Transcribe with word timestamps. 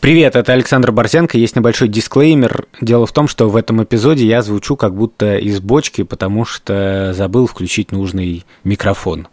Привет, 0.00 0.36
это 0.36 0.52
Александр 0.52 0.92
Борзенко. 0.92 1.36
Есть 1.36 1.56
небольшой 1.56 1.88
дисклеймер. 1.88 2.68
Дело 2.80 3.04
в 3.04 3.12
том, 3.12 3.26
что 3.26 3.48
в 3.50 3.56
этом 3.56 3.82
эпизоде 3.82 4.24
я 4.24 4.42
звучу 4.42 4.76
как 4.76 4.94
будто 4.94 5.36
из 5.38 5.60
бочки, 5.60 6.04
потому 6.04 6.44
что 6.44 7.12
забыл 7.14 7.48
включить 7.48 7.90
нужный 7.90 8.46
микрофон. 8.62 9.26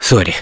Сори. 0.00 0.34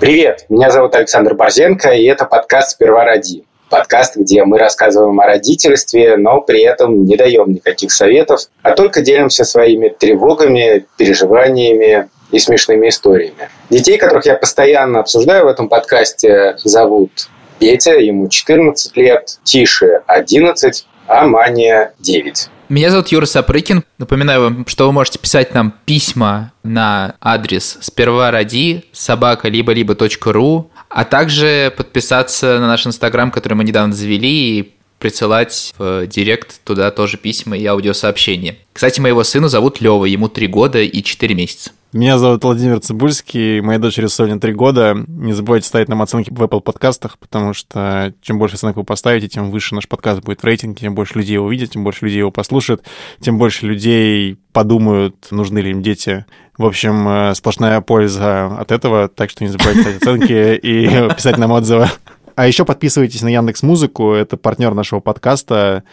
Привет, 0.00 0.46
меня 0.48 0.70
зовут 0.70 0.94
Александр 0.94 1.34
Борзенко, 1.34 1.90
и 1.90 2.04
это 2.06 2.24
подкаст 2.24 2.70
«Сперва 2.70 3.04
ради» 3.04 3.44
подкаст, 3.72 4.16
где 4.16 4.44
мы 4.44 4.58
рассказываем 4.58 5.18
о 5.18 5.26
родительстве, 5.26 6.18
но 6.18 6.42
при 6.42 6.60
этом 6.60 7.06
не 7.06 7.16
даем 7.16 7.52
никаких 7.54 7.90
советов, 7.90 8.42
а 8.60 8.72
только 8.72 9.00
делимся 9.00 9.44
своими 9.44 9.88
тревогами, 9.88 10.84
переживаниями 10.98 12.10
и 12.30 12.38
смешными 12.38 12.90
историями. 12.90 13.48
Детей, 13.70 13.96
которых 13.96 14.26
я 14.26 14.34
постоянно 14.34 15.00
обсуждаю 15.00 15.46
в 15.46 15.48
этом 15.48 15.70
подкасте, 15.70 16.56
зовут 16.62 17.30
Петя, 17.58 17.94
ему 17.94 18.28
14 18.28 18.94
лет, 18.98 19.38
Тише 19.42 20.02
11, 20.06 20.86
а 21.06 21.26
Мания 21.26 21.94
9. 21.98 22.48
Меня 22.72 22.90
зовут 22.90 23.08
Юра 23.08 23.26
Сапрыкин. 23.26 23.84
Напоминаю 23.98 24.40
вам, 24.40 24.66
что 24.66 24.86
вы 24.86 24.92
можете 24.92 25.18
писать 25.18 25.52
нам 25.52 25.74
письма 25.84 26.52
на 26.62 27.16
адрес 27.20 27.76
сперва 27.82 28.30
ради 28.30 28.84
собака 28.92 29.50
либо 29.50 29.74
либо 29.74 29.94
ру 30.24 30.70
а 30.88 31.04
также 31.04 31.70
подписаться 31.76 32.58
на 32.60 32.66
наш 32.68 32.86
инстаграм, 32.86 33.30
который 33.30 33.54
мы 33.54 33.64
недавно 33.64 33.92
завели, 33.92 34.58
и 34.58 34.74
присылать 34.98 35.74
в 35.76 36.06
директ 36.06 36.62
туда 36.64 36.90
тоже 36.90 37.18
письма 37.18 37.58
и 37.58 37.66
аудиосообщения. 37.66 38.56
Кстати, 38.72 39.00
моего 39.00 39.22
сына 39.22 39.50
зовут 39.50 39.82
Лева, 39.82 40.06
ему 40.06 40.30
3 40.30 40.46
года 40.46 40.80
и 40.80 41.02
4 41.02 41.34
месяца. 41.34 41.72
Меня 41.92 42.16
зовут 42.16 42.42
Владимир 42.42 42.80
Цибульский, 42.80 43.60
моей 43.60 43.78
дочери 43.78 44.06
сегодня 44.06 44.40
3 44.40 44.54
года. 44.54 45.04
Не 45.06 45.34
забывайте 45.34 45.66
ставить 45.66 45.90
нам 45.90 46.00
оценки 46.00 46.30
в 46.30 46.42
Apple 46.42 46.62
подкастах, 46.62 47.18
потому 47.18 47.52
что 47.52 48.14
чем 48.22 48.38
больше 48.38 48.54
оценок 48.54 48.76
вы 48.76 48.84
поставите, 48.84 49.28
тем 49.28 49.50
выше 49.50 49.74
наш 49.74 49.86
подкаст 49.86 50.22
будет 50.22 50.40
в 50.40 50.44
рейтинге, 50.44 50.80
тем 50.80 50.94
больше 50.94 51.18
людей 51.18 51.34
его 51.34 51.44
увидят, 51.44 51.72
тем 51.72 51.84
больше 51.84 52.06
людей 52.06 52.20
его 52.20 52.30
послушают, 52.30 52.82
тем 53.20 53.36
больше 53.36 53.66
людей 53.66 54.38
подумают, 54.54 55.26
нужны 55.30 55.58
ли 55.58 55.70
им 55.70 55.82
дети. 55.82 56.24
В 56.56 56.64
общем, 56.64 57.06
э, 57.06 57.34
сплошная 57.34 57.82
польза 57.82 58.46
от 58.46 58.72
этого, 58.72 59.08
так 59.08 59.28
что 59.28 59.44
не 59.44 59.50
забывайте 59.50 59.82
ставить 59.82 60.02
оценки 60.02 60.56
и 60.62 61.14
писать 61.14 61.36
нам 61.36 61.52
отзывы. 61.52 61.88
А 62.36 62.46
еще 62.46 62.64
подписывайтесь 62.64 63.20
на 63.20 63.28
Яндекс 63.28 63.62
Музыку, 63.62 64.12
это 64.12 64.38
партнер 64.38 64.72
нашего 64.72 65.00
подкаста. 65.00 65.84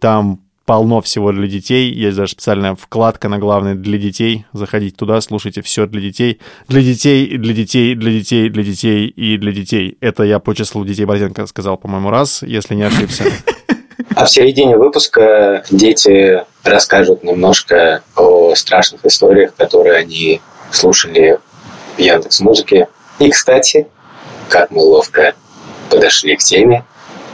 Там 0.00 0.40
полно 0.64 1.00
всего 1.00 1.32
для 1.32 1.46
детей. 1.46 1.92
Есть 1.92 2.16
даже 2.16 2.32
специальная 2.32 2.74
вкладка 2.74 3.28
на 3.28 3.38
главной 3.38 3.74
для 3.74 3.98
детей. 3.98 4.46
Заходите 4.52 4.96
туда, 4.96 5.20
слушайте 5.20 5.62
все 5.62 5.86
для 5.86 6.00
детей. 6.00 6.40
Для 6.68 6.80
детей, 6.82 7.36
для 7.36 7.52
детей, 7.52 7.94
для 7.94 8.12
детей, 8.12 8.48
для 8.48 8.62
детей 8.62 9.06
и 9.08 9.36
для 9.36 9.52
детей. 9.52 9.96
Это 10.00 10.22
я 10.22 10.38
по 10.38 10.54
числу 10.54 10.84
детей 10.84 11.04
Борзенко 11.04 11.46
сказал, 11.46 11.76
по-моему, 11.76 12.10
раз, 12.10 12.42
если 12.42 12.74
не 12.74 12.82
ошибся. 12.82 13.24
А 14.16 14.24
в 14.26 14.30
середине 14.30 14.76
выпуска 14.76 15.64
дети 15.70 16.42
расскажут 16.62 17.24
немножко 17.24 18.02
о 18.16 18.54
страшных 18.54 19.04
историях, 19.04 19.54
которые 19.56 19.96
они 19.96 20.40
слушали 20.70 21.38
в 21.96 22.00
Яндекс 22.00 22.40
Музыке. 22.40 22.88
И, 23.18 23.30
кстати, 23.30 23.86
как 24.48 24.70
мы 24.70 24.82
ловко 24.82 25.34
подошли 25.90 26.36
к 26.36 26.40
теме, 26.40 26.84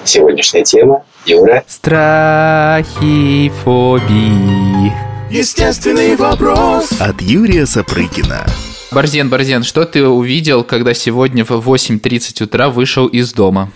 сегодняшняя 0.05 0.65
тема, 0.65 1.05
Юра. 1.27 1.65
Страхи, 1.67 3.51
фобии. 3.63 4.93
Естественный 5.31 6.17
вопрос 6.17 6.91
от 7.01 7.21
Юрия 7.21 7.67
Сапрыкина. 7.67 8.47
Борзен, 8.91 9.29
Борзен, 9.29 9.63
что 9.63 9.85
ты 9.85 10.07
увидел, 10.07 10.65
когда 10.65 10.95
сегодня 10.95 11.45
в 11.45 11.51
8.30 11.51 12.45
утра 12.45 12.71
вышел 12.71 13.07
из 13.07 13.33
дома? 13.33 13.71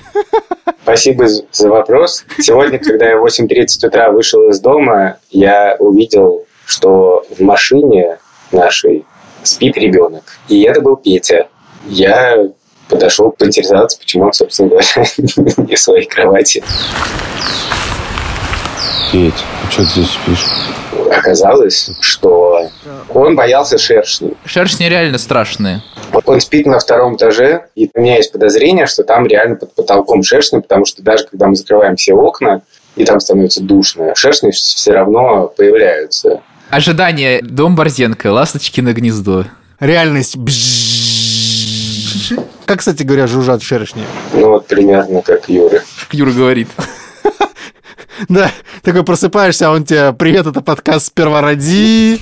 Спасибо 0.83 1.27
за 1.27 1.69
вопрос. 1.69 2.25
Сегодня, 2.39 2.79
когда 2.79 3.11
я 3.11 3.19
в 3.19 3.25
8.30 3.25 3.87
утра 3.87 4.11
вышел 4.11 4.49
из 4.49 4.61
дома, 4.61 5.19
я 5.31 5.77
увидел, 5.79 6.47
что 6.67 7.25
в 7.31 7.41
машине 7.41 8.19
нашей 8.51 9.05
спит 9.43 9.77
ребенок. 9.77 10.25
И 10.49 10.63
это 10.63 10.81
был 10.81 10.97
Петя. 10.97 11.49
Я 11.87 12.49
подошел 12.95 13.31
поинтересоваться, 13.31 13.99
почему 13.99 14.27
он, 14.27 14.33
собственно 14.33 14.69
говоря, 14.69 14.87
не 15.69 15.75
в 15.75 15.79
своей 15.79 16.07
кровати. 16.07 16.63
Петь, 19.11 19.35
а 19.63 19.71
что 19.71 19.83
ты 19.83 19.89
здесь 19.89 20.11
спишь? 20.11 20.47
Оказалось, 21.11 21.91
что 22.01 22.69
он 23.13 23.35
боялся 23.35 23.79
шершней. 23.79 24.37
Шершни 24.45 24.85
реально 24.85 25.19
страшные. 25.19 25.83
Он 26.25 26.41
спит 26.41 26.67
на 26.67 26.79
втором 26.79 27.17
этаже, 27.17 27.67
и 27.75 27.91
у 27.93 28.01
меня 28.01 28.17
есть 28.17 28.31
подозрение, 28.31 28.87
что 28.87 29.03
там 29.03 29.27
реально 29.27 29.57
под 29.57 29.75
потолком 29.75 30.23
шершни, 30.23 30.61
потому 30.61 30.85
что 30.85 31.03
даже 31.03 31.27
когда 31.27 31.49
мы 31.49 31.57
закрываем 31.57 31.97
все 31.97 32.15
окна, 32.15 32.63
и 32.95 33.05
там 33.05 33.19
становится 33.19 33.61
душно, 33.61 34.15
шершни 34.15 34.53
все 34.53 34.93
равно 34.93 35.49
появляются. 35.49 36.41
Ожидание. 36.71 37.41
Дом 37.43 37.75
Борзенко. 37.75 38.29
Ласточки 38.29 38.81
на 38.81 38.93
гнездо. 38.93 39.47
Реальность. 39.81 40.37
Как, 42.67 42.81
кстати 42.81 43.03
говоря, 43.03 43.27
жужжат 43.27 43.63
шершни? 43.63 44.05
Ну, 44.33 44.49
вот 44.51 44.67
примерно 44.67 45.23
как 45.23 45.49
Юра. 45.49 45.83
Как 46.01 46.15
Юра 46.15 46.33
говорит. 46.33 46.69
Да, 48.29 48.49
такой 48.83 49.05
просыпаешься, 49.05 49.67
а 49.67 49.71
он 49.73 49.85
тебе 49.85 50.13
«Привет, 50.13 50.47
это 50.47 50.61
подкаст 50.61 51.07
«Сперва 51.07 51.41
ради». 51.41 52.21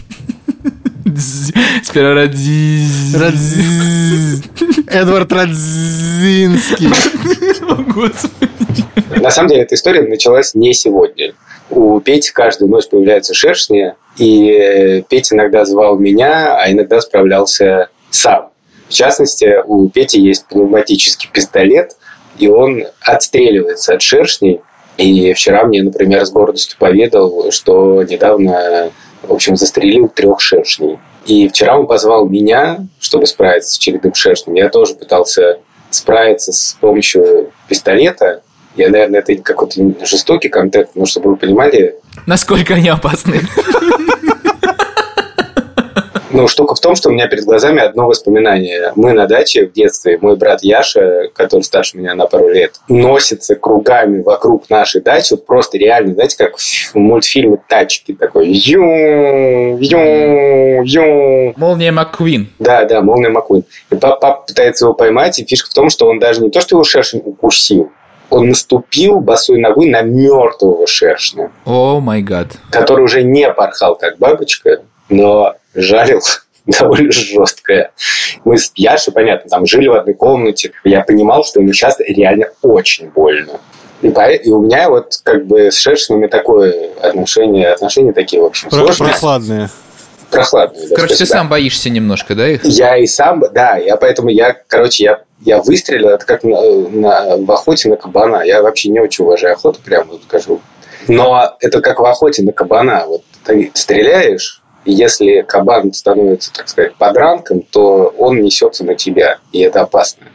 Сперва 1.84 2.14
ради. 2.14 2.86
Радзи. 3.14 4.42
Эдвард 4.88 5.32
Радзинский. 5.32 6.88
На 9.20 9.30
самом 9.30 9.48
деле, 9.50 9.62
эта 9.62 9.74
история 9.74 10.03
началась 10.03 10.54
не 10.54 10.72
сегодня. 10.72 11.34
У 11.70 12.00
Пети 12.00 12.32
каждую 12.32 12.70
ночь 12.70 12.88
появляются 12.88 13.34
шершни, 13.34 13.94
и 14.16 15.04
Петя 15.09 15.34
иногда 15.34 15.64
звал 15.64 15.98
меня, 15.98 16.56
а 16.56 16.70
иногда 16.70 17.00
справлялся 17.00 17.88
сам. 18.10 18.51
В 18.92 18.94
частности, 18.94 19.56
у 19.66 19.88
Пети 19.88 20.20
есть 20.20 20.44
пневматический 20.48 21.30
пистолет, 21.32 21.97
и 22.36 22.48
он 22.48 22.84
отстреливается 23.00 23.94
от 23.94 24.03
шершней. 24.03 24.60
И 24.98 25.32
вчера 25.32 25.64
мне, 25.64 25.82
например, 25.82 26.26
с 26.26 26.30
гордостью 26.30 26.76
поведал, 26.78 27.50
что 27.50 28.03
недавно, 28.03 28.91
в 29.22 29.32
общем, 29.32 29.56
застрелил 29.56 30.08
трех 30.08 30.42
шершней. 30.42 30.98
И 31.25 31.48
вчера 31.48 31.78
он 31.78 31.86
позвал 31.86 32.28
меня, 32.28 32.80
чтобы 33.00 33.25
справиться 33.25 33.70
с 33.70 33.78
очередным 33.78 34.12
шершнем. 34.12 34.56
Я 34.56 34.69
тоже 34.69 34.94
пытался 34.94 35.60
справиться 35.88 36.53
с 36.53 36.76
помощью 36.78 37.50
пистолета. 37.69 38.42
Я, 38.76 38.91
наверное, 38.91 39.20
это 39.20 39.34
какой-то 39.36 40.04
жестокий 40.04 40.50
контент, 40.50 40.91
но 40.94 41.06
чтобы 41.06 41.30
вы 41.30 41.36
понимали, 41.36 41.97
Насколько 42.26 42.74
они 42.74 42.88
опасны. 42.88 43.41
Ну, 46.32 46.48
штука 46.48 46.75
в 46.75 46.81
том, 46.81 46.94
что 46.94 47.10
у 47.10 47.12
меня 47.12 47.28
перед 47.28 47.44
глазами 47.44 47.81
одно 47.81 48.06
воспоминание. 48.06 48.93
Мы 48.97 49.12
на 49.12 49.26
даче 49.26 49.66
в 49.66 49.72
детстве, 49.72 50.19
мой 50.20 50.37
брат 50.37 50.62
Яша, 50.62 51.28
который 51.34 51.62
старше 51.62 51.98
меня 51.98 52.15
на 52.15 52.26
пару 52.26 52.48
лет, 52.48 52.81
носится 52.88 53.54
кругами 53.54 54.22
вокруг 54.22 54.71
нашей 54.71 55.03
дачи. 55.03 55.32
Вот 55.34 55.44
просто 55.44 55.76
реально, 55.76 56.15
знаете, 56.15 56.37
как 56.38 56.56
в 56.59 56.94
мультфильме 56.94 57.59
«Тачки» 57.69 58.15
такой. 58.15 58.48
Ю, 58.48 59.78
ю, 59.78 60.82
ю. 60.84 61.54
Молния 61.56 61.92
МакКуин. 61.92 62.48
Да, 62.59 62.84
да, 62.84 63.03
Молния 63.03 63.28
Маккуин. 63.28 63.65
И 63.91 63.94
папа, 63.94 64.16
папа 64.16 64.44
пытается 64.47 64.87
его 64.87 64.94
поймать, 64.94 65.38
и 65.38 65.44
фишка 65.44 65.71
в 65.71 65.75
том, 65.75 65.91
что 65.91 66.06
он 66.06 66.19
даже 66.19 66.41
не 66.41 66.50
то, 66.50 66.60
что 66.60 66.76
его 66.76 66.84
шершень 66.84 67.22
укусил, 67.25 67.91
он 68.31 68.48
наступил 68.48 69.21
босой 69.21 69.59
ногой 69.59 69.91
на 69.91 70.01
мертвого 70.01 70.86
шершня, 70.86 71.51
О 71.66 72.01
май 72.01 72.22
гад. 72.22 72.48
который 72.71 73.04
уже 73.04 73.22
не 73.22 73.51
порхал 73.53 73.97
как 73.97 74.16
бабочка, 74.18 74.83
но 75.12 75.54
жалил 75.74 76.20
довольно 76.66 77.12
жесткое. 77.12 77.92
Мы 78.44 78.59
с 78.59 78.72
Яшей, 78.74 79.12
понятно, 79.12 79.48
там 79.50 79.66
жили 79.66 79.88
в 79.88 79.94
одной 79.94 80.14
комнате. 80.14 80.72
Я 80.84 81.03
понимал, 81.03 81.44
что 81.44 81.60
ему 81.60 81.72
сейчас 81.72 81.97
реально 82.00 82.47
очень 82.62 83.09
больно. 83.10 83.60
И, 84.00 84.10
по- 84.10 84.30
и 84.32 84.50
у 84.50 84.62
меня 84.62 84.88
вот 84.91 85.20
как 85.22 85.47
бы 85.47 85.70
с 85.70 85.76
шершнями 85.78 86.26
такое 86.26 86.91
отношение, 87.00 87.68
отношения 87.72 88.12
такие, 88.12 88.42
в 88.42 88.47
общем, 88.47 88.68
Про- 88.68 88.78
сложные. 88.78 89.10
Прохладные. 89.10 89.68
Прохладные. 90.30 90.88
да, 90.88 90.97
Короче, 90.97 91.15
ты 91.16 91.26
сам 91.26 91.48
боишься 91.48 91.91
немножко, 91.91 92.34
да, 92.34 92.48
их? 92.48 92.65
Я 92.65 92.97
и 92.97 93.06
сам, 93.06 93.42
да, 93.53 93.76
я 93.76 93.97
поэтому 93.97 94.30
я, 94.30 94.56
короче, 94.66 95.04
я, 95.04 95.22
я 95.41 95.60
выстрелил, 95.60 96.08
это 96.08 96.24
как 96.24 96.42
на, 96.42 96.60
на- 96.88 97.36
в 97.36 97.53
охоте 97.53 97.88
на 97.91 97.97
кабана. 97.97 98.42
Я 98.42 98.62
вообще 98.62 98.88
не 98.88 98.98
очень 98.98 99.24
уважаю 99.24 99.54
охоту, 99.54 99.78
прямо 99.84 100.12
вот 100.12 100.22
скажу. 100.22 100.60
Но 101.06 101.54
это 101.60 101.80
как 101.80 102.00
в 102.00 102.04
охоте 102.04 102.42
на 102.42 102.53
кабана. 102.53 103.04
Вот 103.06 103.22
ты 103.44 103.70
стреляешь, 103.74 104.61
и 104.84 104.92
если 104.92 105.42
кабан 105.42 105.92
становится, 105.92 106.52
так 106.52 106.68
сказать, 106.68 106.94
подранком, 106.96 107.62
то 107.62 108.14
он 108.18 108.40
несется 108.40 108.84
на 108.84 108.94
тебя, 108.94 109.38
и 109.52 109.60
это 109.60 109.82
опасно. 109.82 110.26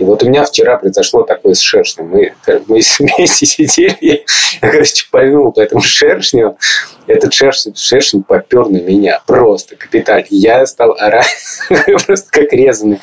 И 0.00 0.04
вот 0.04 0.22
у 0.22 0.26
меня 0.26 0.44
вчера 0.44 0.78
произошло 0.78 1.24
такое 1.24 1.52
с 1.52 1.60
шершнем. 1.60 2.08
Мы, 2.08 2.32
мы 2.46 2.80
вместе 2.98 3.46
сидели, 3.46 3.98
я, 4.00 4.16
короче, 4.60 5.04
повел 5.10 5.52
по 5.52 5.60
этому 5.60 5.82
шершню. 5.82 6.56
Этот 7.06 7.34
шершень, 7.34 7.76
шершень 7.76 8.22
попер 8.22 8.70
на 8.70 8.78
меня. 8.78 9.20
Просто 9.26 9.76
капитально. 9.76 10.24
Я 10.30 10.64
стал 10.64 10.96
орать 10.98 11.26
просто 12.06 12.30
как 12.30 12.50
резанный. 12.54 12.98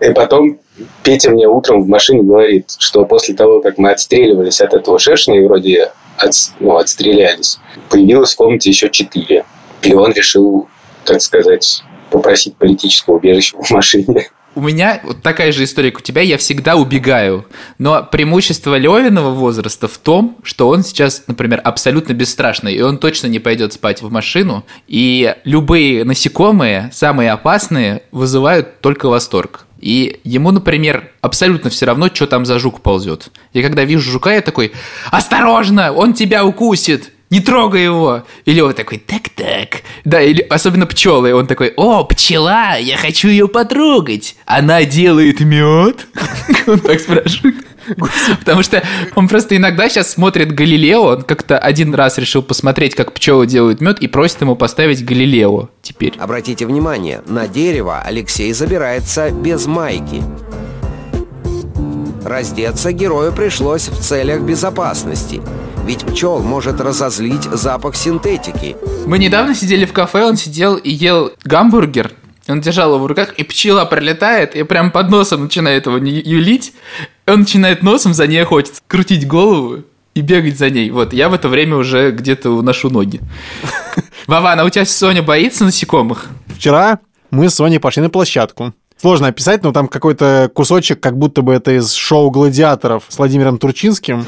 И 0.00 0.12
потом 0.14 0.58
Петя 1.02 1.30
мне 1.30 1.46
утром 1.46 1.82
в 1.82 1.88
машине 1.88 2.22
говорит, 2.22 2.74
что 2.78 3.04
после 3.04 3.34
того, 3.34 3.60
как 3.60 3.76
мы 3.76 3.90
отстреливались 3.90 4.62
от 4.62 4.72
этого 4.72 4.98
шершня 4.98 5.38
и 5.38 5.44
вроде 5.44 5.92
от, 6.16 6.32
ну, 6.58 6.76
отстрелялись, 6.78 7.58
появилось 7.90 8.32
в 8.32 8.36
комнате 8.36 8.70
еще 8.70 8.88
четыре. 8.88 9.44
И 9.82 9.94
он 9.94 10.12
решил, 10.12 10.68
так 11.04 11.20
сказать, 11.20 11.82
попросить 12.10 12.56
политического 12.56 13.16
убежища 13.16 13.56
в 13.56 13.70
машине. 13.70 14.30
У 14.56 14.62
меня 14.62 15.00
вот 15.04 15.22
такая 15.22 15.52
же 15.52 15.62
история, 15.62 15.92
как 15.92 16.00
у 16.00 16.02
тебя, 16.02 16.22
я 16.22 16.36
всегда 16.36 16.74
убегаю. 16.74 17.46
Но 17.78 18.02
преимущество 18.02 18.76
Левиного 18.76 19.30
возраста 19.30 19.86
в 19.86 19.96
том, 19.96 20.38
что 20.42 20.68
он 20.68 20.82
сейчас, 20.82 21.22
например, 21.28 21.60
абсолютно 21.62 22.14
бесстрашный, 22.14 22.74
и 22.74 22.82
он 22.82 22.98
точно 22.98 23.28
не 23.28 23.38
пойдет 23.38 23.72
спать 23.72 24.02
в 24.02 24.10
машину. 24.10 24.64
И 24.88 25.36
любые 25.44 26.04
насекомые, 26.04 26.90
самые 26.92 27.30
опасные, 27.30 28.02
вызывают 28.10 28.80
только 28.80 29.08
восторг. 29.08 29.66
И 29.78 30.20
ему, 30.24 30.50
например, 30.50 31.12
абсолютно 31.20 31.70
все 31.70 31.86
равно, 31.86 32.08
что 32.12 32.26
там 32.26 32.44
за 32.44 32.58
жук 32.58 32.80
ползет. 32.80 33.30
И 33.52 33.62
когда 33.62 33.84
вижу 33.84 34.10
жука, 34.10 34.32
я 34.32 34.40
такой, 34.40 34.72
осторожно, 35.12 35.92
он 35.92 36.12
тебя 36.12 36.44
укусит 36.44 37.12
не 37.30 37.40
трогай 37.40 37.84
его. 37.84 38.24
Или 38.44 38.60
он 38.60 38.74
такой, 38.74 38.98
так-так. 38.98 39.82
Да, 40.04 40.20
или 40.20 40.40
особенно 40.42 40.86
пчелы. 40.86 41.32
Он 41.32 41.46
такой, 41.46 41.72
о, 41.76 42.04
пчела, 42.04 42.76
я 42.76 42.96
хочу 42.96 43.28
ее 43.28 43.48
потрогать. 43.48 44.36
Она 44.46 44.84
делает 44.84 45.40
мед. 45.40 46.06
Он 46.66 46.78
так 46.80 47.00
спрашивает. 47.00 47.54
Потому 48.38 48.62
что 48.62 48.82
он 49.14 49.26
просто 49.26 49.56
иногда 49.56 49.88
сейчас 49.88 50.12
смотрит 50.12 50.52
Галилео, 50.52 51.02
он 51.02 51.22
как-то 51.22 51.58
один 51.58 51.94
раз 51.94 52.18
решил 52.18 52.42
посмотреть, 52.42 52.94
как 52.94 53.12
пчелы 53.12 53.46
делают 53.46 53.80
мед, 53.80 53.98
и 54.00 54.06
просит 54.06 54.42
ему 54.42 54.54
поставить 54.54 55.04
Галилео 55.04 55.70
теперь. 55.82 56.14
Обратите 56.18 56.66
внимание, 56.66 57.22
на 57.26 57.48
дерево 57.48 58.00
Алексей 58.04 58.52
забирается 58.52 59.30
без 59.30 59.66
майки. 59.66 60.22
Раздеться 62.24 62.92
герою 62.92 63.32
пришлось 63.32 63.88
в 63.88 64.00
целях 64.02 64.42
безопасности. 64.42 65.40
Ведь 65.86 66.04
пчел 66.04 66.40
может 66.40 66.80
разозлить 66.80 67.44
запах 67.44 67.96
синтетики. 67.96 68.76
Мы 69.06 69.18
недавно 69.18 69.54
сидели 69.54 69.86
в 69.86 69.92
кафе, 69.92 70.24
он 70.24 70.36
сидел 70.36 70.76
и 70.76 70.90
ел 70.90 71.32
гамбургер. 71.44 72.12
Он 72.48 72.60
держал 72.60 72.94
его 72.94 73.04
в 73.04 73.06
руках, 73.06 73.34
и 73.34 73.44
пчела 73.44 73.84
пролетает, 73.84 74.54
и 74.54 74.62
прям 74.64 74.90
под 74.90 75.08
носом 75.08 75.42
начинает 75.44 75.86
его 75.86 75.96
юлить. 75.96 76.74
Он 77.26 77.40
начинает 77.40 77.82
носом 77.82 78.12
за 78.12 78.26
ней 78.26 78.42
охотиться, 78.42 78.82
крутить 78.86 79.26
голову 79.26 79.84
и 80.14 80.20
бегать 80.20 80.58
за 80.58 80.68
ней. 80.68 80.90
Вот, 80.90 81.12
я 81.12 81.28
в 81.28 81.34
это 81.34 81.48
время 81.48 81.76
уже 81.76 82.10
где-то 82.10 82.50
уношу 82.50 82.90
ноги. 82.90 83.20
Вован, 84.26 84.60
а 84.60 84.64
у 84.64 84.68
тебя 84.68 84.84
Соня 84.84 85.22
боится 85.22 85.64
насекомых? 85.64 86.28
Вчера 86.48 86.98
мы 87.30 87.48
с 87.48 87.54
Соней 87.54 87.78
пошли 87.78 88.02
на 88.02 88.10
площадку. 88.10 88.74
Сложно 89.00 89.28
описать, 89.28 89.62
но 89.62 89.72
там 89.72 89.88
какой-то 89.88 90.50
кусочек, 90.52 91.00
как 91.00 91.16
будто 91.16 91.40
бы 91.40 91.54
это 91.54 91.70
из 91.70 91.94
шоу 91.94 92.30
«Гладиаторов» 92.30 93.04
с 93.08 93.16
Владимиром 93.16 93.56
Турчинским. 93.56 94.26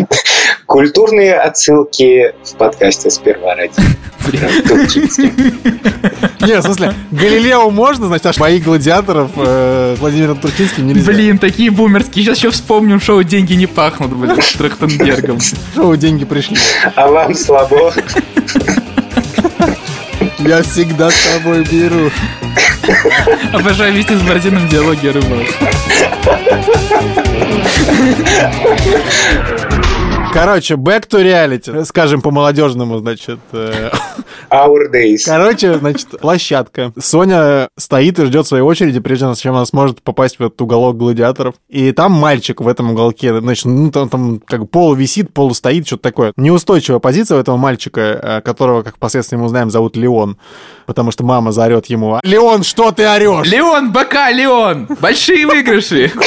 Культурные 0.66 1.34
отсылки 1.34 2.32
в 2.44 2.54
подкасте 2.54 3.10
«Сперва 3.10 3.56
ради». 3.56 3.72
Не, 6.46 6.60
в 6.60 6.62
смысле, 6.62 6.94
Галилео 7.10 7.68
можно, 7.70 8.06
значит, 8.06 8.26
аж 8.26 8.38
моих 8.38 8.62
гладиаторов 8.62 9.32
э, 9.36 9.96
Владимиром 9.98 10.38
Турчинским 10.38 10.86
нельзя. 10.86 11.10
Блин, 11.10 11.38
такие 11.38 11.72
бумерские. 11.72 12.24
Сейчас 12.24 12.38
еще 12.38 12.52
вспомним 12.52 13.00
шоу 13.00 13.24
«Деньги 13.24 13.54
не 13.54 13.66
пахнут», 13.66 14.12
блин, 14.12 14.40
с 14.40 14.52
Трахтенбергом. 14.52 15.40
Шоу 15.74 15.96
«Деньги 15.96 16.24
пришли». 16.24 16.56
А 16.94 17.08
вам 17.08 17.34
слабо? 17.34 17.92
Я 20.46 20.62
всегда 20.62 21.10
с 21.10 21.14
собой 21.14 21.64
беру. 21.64 22.10
Обожаю 23.52 23.92
вместе 23.94 24.14
с 24.14 24.22
Борзином 24.22 24.68
диалоги 24.68 25.06
о 25.08 25.12
рыбах. 25.12 25.48
Короче, 30.34 30.74
back 30.74 31.06
to 31.08 31.22
reality. 31.22 31.84
Скажем 31.84 32.20
по-молодежному, 32.20 32.98
значит. 32.98 33.38
э, 33.52 33.90
Our 34.50 34.90
days. 34.92 35.18
Короче, 35.24 35.78
значит, 35.78 36.08
площадка. 36.20 36.92
Соня 37.00 37.68
стоит 37.78 38.18
и 38.18 38.24
ждет 38.24 38.44
своей 38.44 38.64
очереди, 38.64 38.98
прежде 38.98 39.32
чем 39.36 39.54
она 39.54 39.64
сможет 39.64 40.02
попасть 40.02 40.40
в 40.40 40.42
этот 40.42 40.60
уголок 40.60 40.96
гладиаторов. 40.96 41.54
И 41.68 41.92
там 41.92 42.10
мальчик 42.10 42.60
в 42.60 42.66
этом 42.66 42.90
уголке, 42.90 43.38
значит, 43.38 43.66
ну, 43.66 43.92
там, 43.92 44.08
там 44.08 44.40
как 44.44 44.68
пол 44.70 44.94
висит, 44.94 45.32
пол 45.32 45.54
стоит, 45.54 45.86
что-то 45.86 46.02
такое. 46.02 46.32
Неустойчивая 46.36 46.98
позиция 46.98 47.38
у 47.38 47.40
этого 47.40 47.56
мальчика, 47.56 48.00
э, 48.00 48.40
которого, 48.40 48.82
как 48.82 48.96
впоследствии 48.96 49.36
мы 49.36 49.44
узнаем, 49.44 49.70
зовут 49.70 49.96
Леон. 49.96 50.36
Потому 50.86 51.12
что 51.12 51.22
мама 51.24 51.52
заорет 51.52 51.86
ему, 51.86 52.18
Леон, 52.24 52.64
что 52.64 52.90
ты 52.90 53.06
орешь? 53.06 53.48
Леон, 53.48 53.92
бока, 53.92 54.32
Леон! 54.32 54.88
Большие 55.00 55.46
выигрыши! 55.46 56.10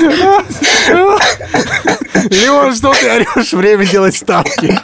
Леон, 2.30 2.74
что 2.74 2.92
ты 2.94 3.10
орешь? 3.10 3.52
Время 3.52 3.86
делать 3.86 4.16
ставки. 4.16 4.78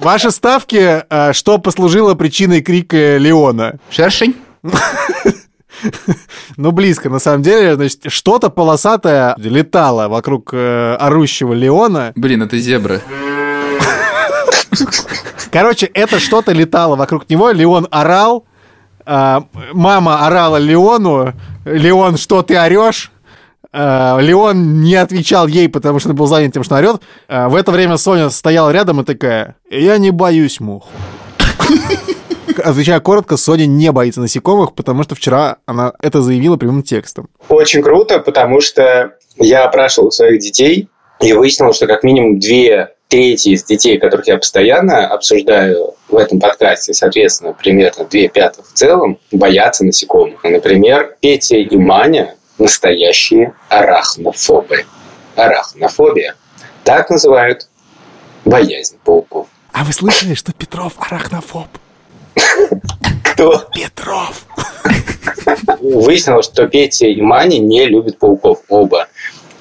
Ваши 0.00 0.30
ставки, 0.30 1.04
э, 1.08 1.32
что 1.32 1.58
послужило 1.58 2.14
причиной 2.14 2.62
крика 2.62 3.16
Леона? 3.16 3.78
Шершень? 3.90 4.36
Ну, 6.56 6.70
близко, 6.70 7.10
на 7.10 7.18
самом 7.18 7.42
деле, 7.42 7.74
значит, 7.74 8.02
что-то 8.06 8.48
полосатое 8.48 9.34
летало 9.36 10.08
вокруг 10.08 10.50
э, 10.52 10.94
орущего 10.94 11.52
Леона. 11.52 12.12
Блин, 12.14 12.42
это 12.42 12.56
зебра. 12.58 13.00
Короче, 15.50 15.86
это 15.86 16.20
что-то 16.20 16.52
летало 16.52 16.96
вокруг 16.96 17.28
него, 17.28 17.50
Леон 17.50 17.88
орал, 17.90 18.46
мама 19.06 20.26
орала 20.26 20.56
Леону, 20.56 21.32
Леон, 21.64 22.16
что 22.16 22.42
ты 22.42 22.58
орешь? 22.58 23.10
А, 23.76 24.18
Леон 24.20 24.82
не 24.82 24.94
отвечал 24.94 25.48
ей, 25.48 25.68
потому 25.68 25.98
что 25.98 26.10
он 26.10 26.14
был 26.14 26.26
занят 26.26 26.52
тем, 26.54 26.62
что 26.62 26.76
орет. 26.76 27.02
А, 27.26 27.48
в 27.48 27.56
это 27.56 27.72
время 27.72 27.96
Соня 27.96 28.30
стояла 28.30 28.70
рядом 28.70 29.00
и 29.00 29.04
такая, 29.04 29.56
я 29.68 29.98
не 29.98 30.12
боюсь 30.12 30.60
мух. 30.60 30.86
Отвечая 32.62 33.00
коротко, 33.00 33.36
Соня 33.36 33.66
не 33.66 33.90
боится 33.90 34.20
насекомых, 34.20 34.74
потому 34.74 35.02
что 35.02 35.16
вчера 35.16 35.56
она 35.66 35.92
это 36.00 36.22
заявила 36.22 36.56
прямым 36.56 36.84
текстом. 36.84 37.28
Очень 37.48 37.82
круто, 37.82 38.20
потому 38.20 38.60
что 38.60 39.14
я 39.38 39.64
опрашивал 39.64 40.12
своих 40.12 40.40
детей 40.40 40.88
и 41.20 41.32
выяснил, 41.32 41.72
что 41.72 41.88
как 41.88 42.04
минимум 42.04 42.38
две 42.38 42.94
трети 43.14 43.50
из 43.50 43.62
детей, 43.62 43.96
которых 43.96 44.26
я 44.26 44.36
постоянно 44.38 45.06
обсуждаю 45.06 45.94
в 46.08 46.16
этом 46.16 46.40
подкасте, 46.40 46.92
соответственно, 46.94 47.52
примерно 47.52 48.04
две 48.06 48.28
пятых 48.28 48.66
в 48.66 48.72
целом, 48.72 49.20
боятся 49.30 49.84
насекомых. 49.84 50.42
Например, 50.42 51.16
Петя 51.20 51.56
и 51.56 51.76
Маня 51.76 52.34
настоящие 52.58 53.54
арахнофобы. 53.68 54.84
Арахнофобия. 55.36 56.34
Так 56.82 57.08
называют 57.08 57.68
боязнь 58.44 58.98
пауков. 59.04 59.46
А 59.72 59.84
вы 59.84 59.92
слышали, 59.92 60.34
что 60.34 60.52
Петров 60.52 60.94
арахнофоб? 60.98 61.68
Кто? 63.22 63.64
Петров! 63.72 64.44
Выяснилось, 65.80 66.46
что 66.46 66.66
Петя 66.66 67.06
и 67.06 67.20
Маня 67.20 67.58
не 67.58 67.86
любят 67.86 68.18
пауков 68.18 68.62
оба. 68.68 69.06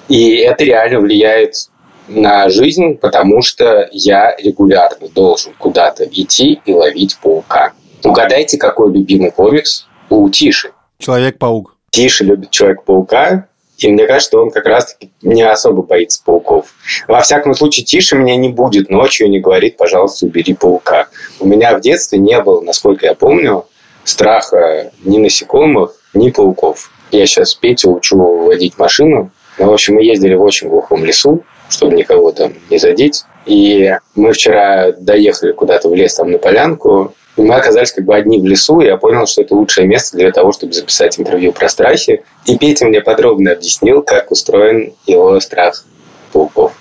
И 0.07 0.37
это 0.37 0.63
реально 0.63 1.01
влияет 1.01 1.69
на 2.07 2.49
жизнь, 2.49 2.95
потому 2.95 3.41
что 3.41 3.87
я 3.91 4.35
регулярно 4.37 5.07
должен 5.09 5.53
куда-то 5.57 6.05
идти 6.05 6.59
и 6.65 6.73
ловить 6.73 7.17
паука. 7.21 7.73
Угадайте, 8.03 8.57
какой 8.57 8.91
любимый 8.91 9.31
комикс 9.31 9.87
у 10.09 10.29
Тиши? 10.29 10.71
Человек-паук. 10.99 11.75
Тиша 11.91 12.23
любит 12.23 12.49
Человека-паука, 12.49 13.47
и 13.77 13.91
мне 13.91 14.05
кажется, 14.05 14.29
что 14.29 14.41
он 14.41 14.51
как 14.51 14.65
раз-таки 14.65 15.11
не 15.21 15.41
особо 15.41 15.81
боится 15.81 16.21
пауков. 16.23 16.73
Во 17.07 17.21
всяком 17.21 17.53
случае, 17.53 17.85
Тиша 17.85 18.15
меня 18.15 18.35
не 18.35 18.49
будет 18.49 18.89
ночью 18.89 19.29
не 19.29 19.39
говорит, 19.39 19.77
пожалуйста, 19.77 20.25
убери 20.25 20.53
паука. 20.53 21.07
У 21.39 21.47
меня 21.47 21.75
в 21.77 21.81
детстве 21.81 22.19
не 22.19 22.39
было, 22.41 22.61
насколько 22.61 23.05
я 23.05 23.13
помню, 23.13 23.65
страха 24.03 24.91
ни 25.03 25.17
насекомых, 25.17 25.95
ни 26.13 26.29
пауков. 26.29 26.91
Я 27.11 27.25
сейчас 27.25 27.55
Петю 27.55 27.93
учу 27.93 28.17
водить 28.17 28.77
машину. 28.77 29.31
Ну, 29.59 29.69
в 29.69 29.73
общем, 29.73 29.95
мы 29.95 30.03
ездили 30.03 30.33
в 30.33 30.41
очень 30.41 30.67
глухом 30.67 31.05
лесу, 31.05 31.43
чтобы 31.73 31.95
никого 31.95 32.31
там 32.31 32.53
не 32.69 32.77
задеть. 32.77 33.23
И 33.45 33.91
мы 34.15 34.33
вчера 34.33 34.91
доехали 34.91 35.51
куда-то 35.51 35.89
в 35.89 35.95
лес, 35.95 36.15
там 36.15 36.31
на 36.31 36.37
полянку, 36.37 37.13
и 37.35 37.41
мы 37.41 37.55
оказались 37.55 37.91
как 37.91 38.05
бы 38.05 38.15
одни 38.15 38.39
в 38.39 38.45
лесу, 38.45 38.79
и 38.79 38.85
я 38.85 38.97
понял, 38.97 39.25
что 39.25 39.41
это 39.41 39.55
лучшее 39.55 39.87
место 39.87 40.17
для 40.17 40.31
того, 40.31 40.51
чтобы 40.51 40.73
записать 40.73 41.19
интервью 41.19 41.51
про 41.51 41.67
страхи. 41.67 42.23
И 42.45 42.57
Петя 42.57 42.85
мне 42.85 43.01
подробно 43.01 43.51
объяснил, 43.51 44.01
как 44.03 44.31
устроен 44.31 44.93
его 45.05 45.39
страх 45.39 45.83
пауков. 46.31 46.71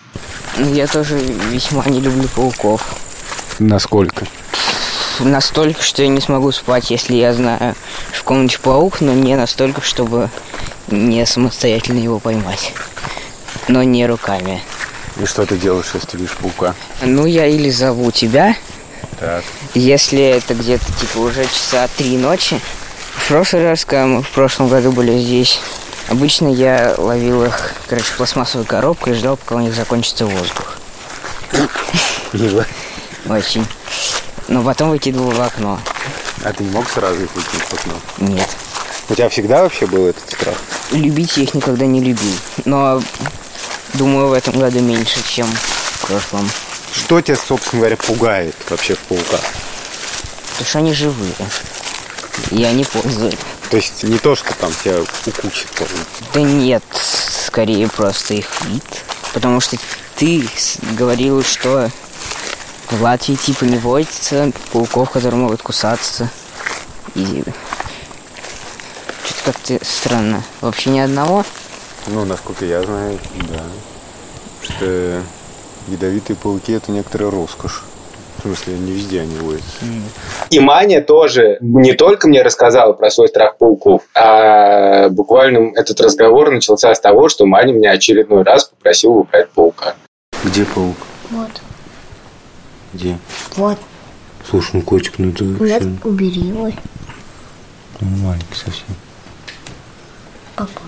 Я 0.58 0.86
тоже 0.86 1.16
весьма 1.50 1.84
не 1.86 2.00
люблю 2.00 2.28
пауков. 2.36 2.98
Насколько? 3.58 4.26
настолько, 5.20 5.82
что 5.82 6.02
я 6.02 6.08
не 6.08 6.20
смогу 6.20 6.52
спать, 6.52 6.90
если 6.90 7.14
я 7.14 7.32
знаю, 7.32 7.74
что 8.12 8.20
в 8.20 8.24
комнате 8.24 8.58
паук, 8.60 9.00
но 9.00 9.12
не 9.12 9.36
настолько, 9.36 9.80
чтобы 9.80 10.30
не 10.88 11.24
самостоятельно 11.26 11.98
его 11.98 12.18
поймать. 12.18 12.72
Но 13.68 13.82
не 13.82 14.06
руками. 14.06 14.62
И 15.20 15.26
что 15.26 15.44
ты 15.46 15.56
делаешь, 15.56 15.90
если 15.94 16.06
ты 16.06 16.16
видишь 16.16 16.36
паука? 16.36 16.74
Ну, 17.02 17.26
я 17.26 17.46
или 17.46 17.70
зову 17.70 18.10
тебя, 18.10 18.56
Так. 19.20 19.44
если 19.74 20.20
это 20.22 20.54
где-то 20.54 20.86
типа 21.00 21.18
уже 21.18 21.44
часа 21.44 21.88
три 21.96 22.16
ночи. 22.16 22.60
В 23.16 23.28
прошлый 23.28 23.62
раз, 23.64 23.84
когда 23.84 24.06
мы 24.06 24.22
в 24.22 24.28
прошлом 24.30 24.68
году 24.68 24.90
были 24.90 25.18
здесь, 25.18 25.60
обычно 26.08 26.48
я 26.48 26.94
ловил 26.96 27.44
их, 27.44 27.74
короче, 27.88 28.06
в 28.06 28.16
пластмассовую 28.16 28.66
коробку 28.66 29.10
и 29.10 29.12
ждал, 29.14 29.36
пока 29.36 29.56
у 29.56 29.60
них 29.60 29.74
закончится 29.74 30.24
воздух. 30.26 30.78
Мило. 32.32 32.64
Очень. 33.28 33.66
Но 34.48 34.62
потом 34.62 34.90
выкидывал 34.90 35.30
в 35.30 35.40
окно. 35.40 35.78
А 36.42 36.52
ты 36.52 36.64
не 36.64 36.70
мог 36.70 36.88
сразу 36.88 37.22
их 37.22 37.34
выкинуть 37.34 37.64
в 37.64 37.72
окно? 37.74 37.94
Нет. 38.18 38.48
У 39.08 39.14
тебя 39.14 39.28
всегда 39.28 39.62
вообще 39.62 39.86
был 39.86 40.06
этот 40.06 40.28
страх? 40.30 40.54
Любить 40.90 41.36
я 41.36 41.42
их 41.44 41.54
никогда 41.54 41.84
не 41.86 42.00
любил. 42.00 42.32
Но 42.64 43.02
думаю, 43.94 44.28
в 44.28 44.32
этом 44.32 44.58
году 44.58 44.80
меньше, 44.80 45.20
чем 45.26 45.46
в 45.46 46.06
прошлом. 46.06 46.48
Что 46.92 47.20
тебя, 47.20 47.36
собственно 47.36 47.80
говоря, 47.80 47.96
пугает 47.96 48.54
вообще 48.68 48.94
в 48.94 48.98
пауках? 49.00 49.40
Потому 50.50 50.66
что 50.66 50.78
они 50.78 50.92
живые. 50.92 51.34
И 52.50 52.64
они 52.64 52.84
ползают. 52.84 53.38
То 53.70 53.76
есть 53.76 54.02
не 54.02 54.18
то, 54.18 54.34
что 54.36 54.54
там 54.54 54.72
тебя 54.84 55.00
укусит. 55.00 55.66
Да 56.34 56.40
нет, 56.40 56.84
скорее 57.46 57.88
просто 57.88 58.34
их 58.34 58.46
вид. 58.62 58.84
Потому 59.32 59.60
что 59.60 59.76
ты 60.16 60.46
говорил, 60.92 61.42
что 61.42 61.90
в 62.90 63.02
Латвии 63.02 63.34
типа 63.34 63.64
не 63.64 63.78
водится 63.78 64.52
пауков, 64.72 65.10
которые 65.10 65.40
могут 65.40 65.62
кусаться. 65.62 66.28
И 67.14 67.42
что-то 69.24 69.42
как-то 69.44 69.78
странно. 69.84 70.42
Вообще 70.60 70.90
ни 70.90 70.98
одного? 70.98 71.44
Ну, 72.08 72.24
насколько 72.24 72.64
я 72.64 72.82
знаю, 72.82 73.18
да. 73.50 73.62
Что 74.62 75.20
ядовитые 75.88 76.36
пауки 76.36 76.72
это 76.72 76.92
некоторая 76.92 77.30
роскошь. 77.30 77.82
В 78.38 78.42
смысле, 78.42 78.74
не 78.78 78.92
везде 78.92 79.20
они 79.20 79.36
водятся. 79.36 79.84
И 80.50 80.58
Маня 80.58 81.00
тоже 81.00 81.58
не 81.60 81.92
только 81.92 82.26
мне 82.26 82.42
рассказала 82.42 82.92
про 82.92 83.10
свой 83.10 83.28
страх 83.28 83.56
пауков, 83.56 84.02
а 84.14 85.08
буквально 85.10 85.72
этот 85.76 86.00
разговор 86.00 86.50
начался 86.50 86.92
с 86.94 86.98
того, 87.00 87.28
что 87.28 87.46
Маня 87.46 87.72
меня 87.72 87.92
очередной 87.92 88.42
раз 88.42 88.64
попросила 88.64 89.12
убрать 89.12 89.48
паука. 89.50 89.94
Где 90.44 90.64
паук? 90.64 90.96
Вот, 91.30 91.50
Где? 92.94 93.16
вот. 93.56 93.78
Слушай, 94.48 94.70
ну 94.74 94.82
котик, 94.82 95.18
ну 95.18 95.30
это 95.30 95.44
вообще 95.44 95.84
Нет, 95.84 96.04
убери 96.04 96.40
его. 96.40 96.68
ну, 98.00 98.08
маленький 98.26 98.56
совсем. 98.56 98.86
Папа. 100.56 100.80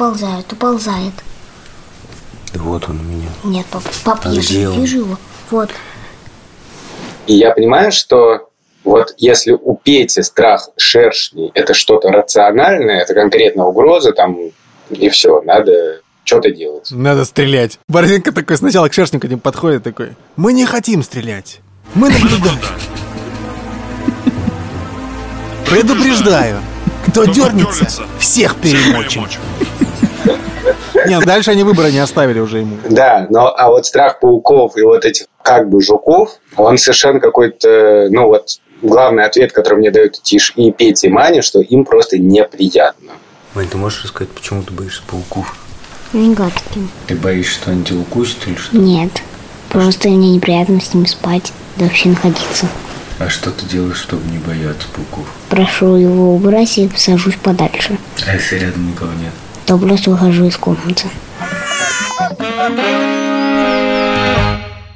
Уползает, 0.00 0.50
уползает. 0.50 1.12
Да 2.54 2.60
вот 2.62 2.88
он 2.88 3.00
у 3.00 3.02
меня. 3.02 3.28
Нет, 3.44 3.66
пап, 3.66 3.82
пап, 4.02 4.20
А 4.24 4.30
я 4.30 4.40
же 4.40 4.70
он? 4.70 4.80
вижу 4.80 5.00
его. 5.00 5.18
Вот. 5.50 5.68
И 7.26 7.34
я 7.34 7.50
понимаю, 7.50 7.92
что 7.92 8.48
вот 8.82 9.12
если 9.18 9.52
у 9.52 9.76
Пети 9.76 10.22
страх 10.22 10.70
шершней– 10.78 11.50
это 11.54 11.74
что-то 11.74 12.08
рациональное, 12.08 13.02
это 13.02 13.12
конкретно 13.12 13.66
угроза, 13.66 14.12
там, 14.12 14.38
и 14.88 15.08
все, 15.10 15.42
надо 15.42 16.00
что-то 16.24 16.50
делать. 16.50 16.88
Надо 16.90 17.26
стрелять. 17.26 17.78
Борзенко 17.86 18.32
такой 18.32 18.56
сначала 18.56 18.88
к 18.88 18.94
шершнику 18.94 19.26
к 19.26 19.30
ним 19.30 19.38
подходит 19.38 19.82
такой. 19.82 20.16
Мы 20.34 20.54
не 20.54 20.64
хотим 20.64 21.02
стрелять. 21.02 21.60
Мы 21.94 22.08
наблюдаем. 22.08 22.58
Предупреждаю. 25.68 26.62
Кто 27.08 27.24
дернется, 27.26 27.86
всех 28.18 28.56
перемочим. 28.56 29.26
Нет, 31.06 31.24
дальше 31.24 31.50
они 31.50 31.62
выбора 31.62 31.90
не 31.90 31.98
оставили 31.98 32.40
уже 32.40 32.58
ему. 32.58 32.76
Да, 32.88 33.26
но 33.30 33.54
а 33.56 33.68
вот 33.70 33.86
страх 33.86 34.20
пауков 34.20 34.76
и 34.76 34.82
вот 34.82 35.04
этих 35.04 35.26
как 35.42 35.68
бы 35.68 35.80
жуков, 35.80 36.30
он 36.56 36.78
совершенно 36.78 37.20
какой-то, 37.20 38.08
ну 38.10 38.26
вот 38.26 38.60
главный 38.82 39.24
ответ, 39.24 39.52
который 39.52 39.78
мне 39.78 39.90
дают 39.90 40.16
и 40.18 40.22
Тиш 40.22 40.52
и 40.56 40.70
Петя 40.72 41.08
и 41.08 41.10
Маня, 41.10 41.42
что 41.42 41.60
им 41.60 41.84
просто 41.84 42.18
неприятно. 42.18 43.12
Мань, 43.54 43.68
ты 43.68 43.76
можешь 43.76 44.04
рассказать, 44.04 44.32
почему 44.32 44.62
ты 44.62 44.72
боишься 44.72 45.02
пауков? 45.06 45.56
Никаким. 46.12 46.90
Ты 47.06 47.14
боишься, 47.14 47.54
что 47.54 47.70
они 47.70 47.84
тебя 47.84 48.00
укусят 48.00 48.46
или 48.46 48.56
что? 48.56 48.76
Нет. 48.76 49.22
Просто 49.70 50.08
мне 50.08 50.34
неприятно 50.34 50.80
с 50.80 50.92
ним 50.92 51.06
спать, 51.06 51.52
да 51.76 51.84
вообще 51.84 52.08
находиться. 52.08 52.68
А 53.18 53.28
что 53.28 53.50
ты 53.50 53.66
делаешь, 53.66 53.98
чтобы 53.98 54.22
не 54.30 54.38
бояться 54.38 54.88
пауков? 54.94 55.26
Прошу 55.48 55.94
его 55.96 56.34
убрать 56.34 56.78
и 56.78 56.90
сажусь 56.96 57.36
подальше. 57.36 57.98
А 58.26 58.34
если 58.34 58.58
рядом 58.58 58.88
никого 58.88 59.10
нет? 59.12 59.32
То 59.70 59.78
просто 59.78 60.10
выхожу 60.10 60.46
из 60.46 60.56
комнаты. 60.56 61.04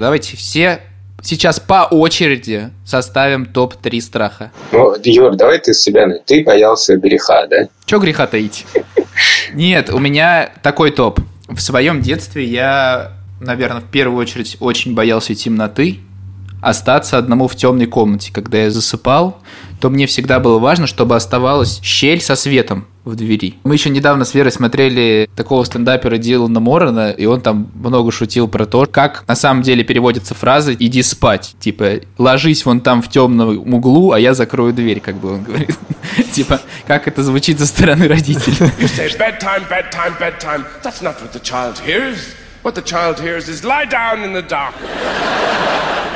Давайте 0.00 0.36
все 0.36 0.80
сейчас 1.22 1.60
по 1.60 1.86
очереди 1.88 2.70
составим 2.84 3.46
топ-3 3.46 4.00
страха. 4.00 4.50
Ну, 4.72 4.96
Юр, 5.04 5.36
давай 5.36 5.60
ты 5.60 5.74
с 5.74 5.80
себя, 5.80 6.08
на- 6.08 6.18
ты 6.18 6.42
боялся 6.42 6.96
греха, 6.96 7.46
да? 7.46 7.68
Че 7.86 8.00
греха 8.00 8.26
таить? 8.26 8.66
Нет, 9.52 9.90
у 9.90 10.00
меня 10.00 10.50
такой 10.60 10.90
топ. 10.90 11.20
В 11.48 11.60
своем 11.60 12.02
детстве 12.02 12.42
я, 12.44 13.12
наверное, 13.38 13.80
в 13.80 13.88
первую 13.92 14.18
очередь 14.20 14.56
очень 14.58 14.92
боялся 14.92 15.36
темноты, 15.36 16.00
остаться 16.64 17.18
одному 17.18 17.49
в 17.49 17.56
темной 17.56 17.87
комнате. 17.87 18.33
Когда 18.33 18.59
я 18.59 18.71
засыпал, 18.71 19.38
то 19.80 19.90
мне 19.90 20.06
всегда 20.06 20.40
было 20.40 20.59
важно, 20.59 20.87
чтобы 20.87 21.14
оставалась 21.14 21.80
щель 21.83 22.21
со 22.21 22.37
светом 22.37 22.87
в 23.04 23.16
двери. 23.16 23.56
Мы 23.64 23.75
еще 23.75 23.90
недавно 23.90 24.25
с 24.25 24.33
Верой 24.33 24.50
смотрели 24.50 25.28
такого 25.37 25.62
стендапера 25.64 26.16
Дилана 26.16 26.59
Морона, 26.59 27.11
и 27.11 27.26
он 27.26 27.42
там 27.42 27.71
много 27.75 28.11
шутил 28.11 28.49
про 28.49 28.64
то, 28.64 28.87
как 28.87 29.25
на 29.28 29.35
самом 29.35 29.62
деле 29.62 29.85
переводится 29.85 30.35
фраза 30.35 30.73
«иди 30.73 31.02
спать». 31.02 31.54
Типа 31.61 32.00
«ложись 32.16 32.64
вон 32.64 32.80
там 32.80 33.02
в 33.02 33.09
темном 33.09 33.75
углу, 33.75 34.12
а 34.12 34.18
я 34.18 34.33
закрою 34.33 34.73
дверь», 34.73 35.00
как 35.00 35.16
бы 35.16 35.35
он 35.35 35.42
говорит. 35.42 35.76
Типа, 36.33 36.61
как 36.87 37.06
это 37.06 37.23
звучит 37.23 37.61
со 37.61 37.66
стороны 37.66 38.09
родителей. 38.09 38.71
What 42.64 42.75
the 42.75 42.83
child 42.83 43.21
hears. 43.21 43.49
Is 43.49 43.62
lie 43.64 43.87
down 43.88 44.25
in 44.25 44.33
the 44.33 44.42
dark. 44.49 44.75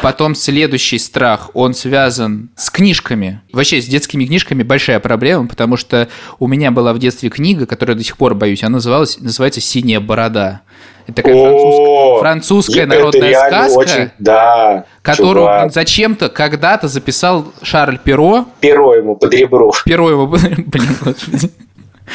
Потом 0.01 0.37
следующий 0.37 0.99
страх, 0.99 1.51
он 1.55 1.75
связан 1.75 2.51
с 2.57 2.71
книжками. 2.71 3.41
Вообще, 3.53 3.83
с 3.83 3.87
детскими 3.87 4.27
книжками 4.27 4.63
большая 4.63 5.01
проблема, 5.01 5.49
потому 5.49 5.77
что 5.77 6.09
у 6.39 6.47
меня 6.47 6.71
была 6.71 6.93
в 6.93 7.01
детстве 7.01 7.31
книга, 7.31 7.67
которую 7.67 7.97
я 7.97 7.99
до 7.99 8.05
сих 8.05 8.17
пор 8.17 8.35
боюсь. 8.35 8.63
Она 8.63 8.75
называлась, 8.75 9.19
называется 9.19 9.61
«Синяя 9.61 9.99
борода». 10.01 10.61
Это 11.09 11.17
такая 11.23 11.35
О, 11.37 12.19
французская 12.21 12.81
это 12.83 12.95
народная 12.95 13.35
сказка, 13.49 13.79
очень- 13.79 14.11
да, 14.19 14.85
которую 15.03 15.47
чувак. 15.47 15.73
зачем-то 15.73 16.29
когда-то 16.29 16.87
записал 16.87 17.47
Шарль 17.63 17.99
Перо. 17.99 18.47
перо 18.61 18.95
ему 18.95 19.17
под 19.17 19.33
ребро. 19.33 19.73
Перо 19.87 20.11
его... 20.11 20.27
Блин, 20.29 20.97
господи. 21.03 21.51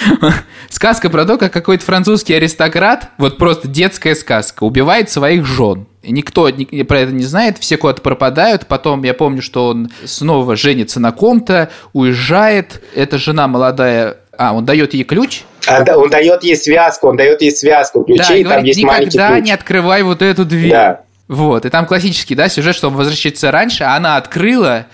Сказка 0.70 1.10
про 1.10 1.26
то, 1.26 1.38
как 1.38 1.54
какой-то 1.54 1.84
французский 1.86 2.34
аристократ, 2.34 3.10
вот 3.18 3.38
просто 3.38 3.68
детская 3.68 4.16
сказка, 4.16 4.64
убивает 4.64 5.10
своих 5.10 5.46
жен. 5.46 5.88
Никто 6.04 6.50
ни- 6.50 6.84
про 6.84 7.00
это 7.00 7.12
не 7.12 7.24
знает, 7.24 7.58
все 7.60 7.78
куда-то 7.78 8.02
пропадают. 8.02 8.68
Потом 8.68 9.04
я 9.04 9.14
помню, 9.14 9.42
что 9.42 9.68
он 9.68 9.90
снова 10.06 10.56
женится 10.56 11.00
на 11.00 11.12
ком-то, 11.12 11.70
уезжает. 11.94 12.82
Эта 12.96 13.18
жена 13.18 13.48
молодая... 13.48 14.18
А, 14.38 14.54
он 14.54 14.66
дает 14.66 14.94
ей 14.94 15.04
ключ. 15.04 15.44
А, 15.68 15.84
да, 15.84 15.98
он 15.98 16.10
дает 16.10 16.44
ей 16.44 16.58
связку, 16.58 17.08
он 17.08 17.18
дает 17.18 17.42
ей 17.42 17.52
связку 17.52 18.04
ключей, 18.04 18.26
да, 18.28 18.36
и 18.36 18.44
там 18.44 18.52
говорит, 18.54 18.68
есть 18.68 18.84
маленький 18.84 19.18
никогда 19.18 19.36
ключ. 19.36 19.46
не 19.46 19.52
открывай 19.52 20.04
вот 20.04 20.22
эту 20.22 20.44
дверь. 20.44 20.72
Да. 20.72 21.02
Вот, 21.28 21.66
и 21.66 21.70
там 21.70 21.86
классический, 21.86 22.36
да, 22.36 22.50
сюжет, 22.50 22.76
что 22.76 22.90
он 22.90 22.96
возвращается 22.96 23.50
раньше, 23.52 23.84
а 23.86 23.96
она 23.96 24.18
открыла, 24.18 24.88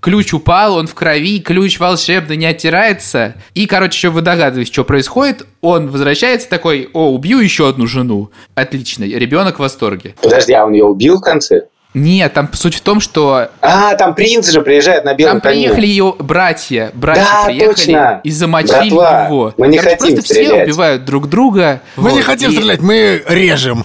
ключ 0.00 0.32
упал, 0.34 0.76
он 0.76 0.86
в 0.86 0.94
крови, 0.94 1.40
ключ 1.40 1.78
волшебно 1.78 2.34
не 2.34 2.46
оттирается. 2.46 3.34
И, 3.54 3.66
короче, 3.66 3.96
еще 3.96 4.08
вы 4.10 4.20
догадываетесь, 4.22 4.72
что 4.72 4.84
происходит. 4.84 5.46
Он 5.60 5.88
возвращается 5.88 6.48
такой, 6.48 6.88
о, 6.92 7.10
убью 7.12 7.40
еще 7.40 7.68
одну 7.68 7.86
жену. 7.86 8.30
Отлично, 8.54 9.04
ребенок 9.04 9.56
в 9.56 9.60
восторге. 9.60 10.14
Подожди, 10.22 10.52
а 10.52 10.64
он 10.66 10.72
ее 10.72 10.84
убил 10.84 11.18
в 11.18 11.20
конце? 11.20 11.62
Нет, 11.94 12.34
там 12.34 12.50
суть 12.52 12.74
в 12.74 12.80
том, 12.82 13.00
что 13.00 13.48
А, 13.62 13.94
там 13.94 14.14
принц 14.14 14.50
же 14.50 14.60
приезжает 14.60 15.04
на 15.06 15.14
белом 15.14 15.40
там 15.40 15.52
коне. 15.52 15.62
приехали 15.62 15.86
ее 15.86 16.14
братья. 16.18 16.90
Братья 16.94 17.24
Да, 17.24 17.44
приехали 17.46 17.74
точно. 17.74 18.20
и 18.22 18.30
замочили 18.30 18.90
Братва, 18.90 19.24
его. 19.24 19.54
мы 19.56 19.68
не 19.68 19.78
Короче, 19.78 19.96
хотим 19.96 20.14
просто 20.16 20.34
все 20.34 20.44
стрелять. 20.44 20.68
убивают 20.68 21.04
друг 21.06 21.28
друга. 21.30 21.80
Мы 21.96 22.10
не 22.10 22.16
Вот, 22.18 22.24
хотим 22.26 22.50
и- 22.50 22.54
стрелять, 22.56 22.80
мы 22.82 23.22
режем. 23.26 23.84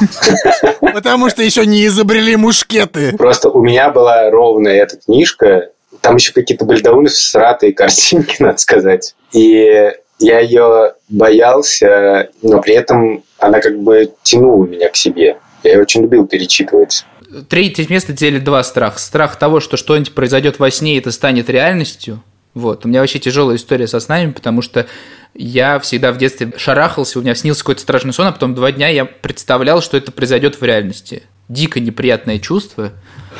Потому 0.80 1.30
что 1.30 1.42
еще 1.42 1.66
не 1.66 1.86
изобрели 1.86 2.36
мушкеты. 2.36 3.16
Просто 3.16 3.50
у 3.50 3.62
меня 3.62 3.90
была 3.90 4.30
ровная 4.30 4.82
эта 4.82 4.96
книжка. 4.96 5.70
Там 6.00 6.16
еще 6.16 6.32
какие-то 6.32 6.64
были 6.64 6.80
довольно 6.80 7.08
всратые 7.08 7.72
картинки, 7.72 8.36
надо 8.40 8.58
сказать. 8.58 9.14
И 9.32 9.92
я 10.18 10.40
ее 10.40 10.94
боялся, 11.08 12.30
но 12.42 12.60
при 12.60 12.74
этом 12.74 13.24
она 13.38 13.60
как 13.60 13.78
бы 13.78 14.12
тянула 14.22 14.66
меня 14.66 14.88
к 14.88 14.96
себе. 14.96 15.38
Я 15.62 15.72
ее 15.72 15.80
очень 15.80 16.02
любил 16.02 16.26
перечитывать. 16.26 17.04
Третье 17.48 17.86
место 17.88 18.12
делит 18.12 18.44
два 18.44 18.62
страха. 18.62 18.98
Страх 18.98 19.36
того, 19.36 19.60
что 19.60 19.76
что-нибудь 19.76 20.14
произойдет 20.14 20.58
во 20.58 20.70
сне, 20.70 20.96
и 20.96 20.98
это 20.98 21.10
станет 21.12 21.48
реальностью. 21.48 22.22
Вот. 22.54 22.84
У 22.84 22.88
меня 22.88 23.00
вообще 23.00 23.18
тяжелая 23.18 23.56
история 23.56 23.86
со 23.86 24.00
снами, 24.00 24.32
потому 24.32 24.60
что 24.60 24.86
я 25.34 25.78
всегда 25.78 26.12
в 26.12 26.18
детстве 26.18 26.52
шарахался, 26.56 27.18
у 27.18 27.22
меня 27.22 27.34
снился 27.34 27.62
какой-то 27.62 27.80
страшный 27.80 28.12
сон, 28.12 28.26
а 28.26 28.32
потом 28.32 28.54
два 28.54 28.72
дня 28.72 28.88
я 28.88 29.04
представлял, 29.04 29.80
что 29.80 29.96
это 29.96 30.12
произойдет 30.12 30.60
в 30.60 30.64
реальности. 30.64 31.22
Дико 31.48 31.80
неприятное 31.80 32.38
чувство. 32.38 32.92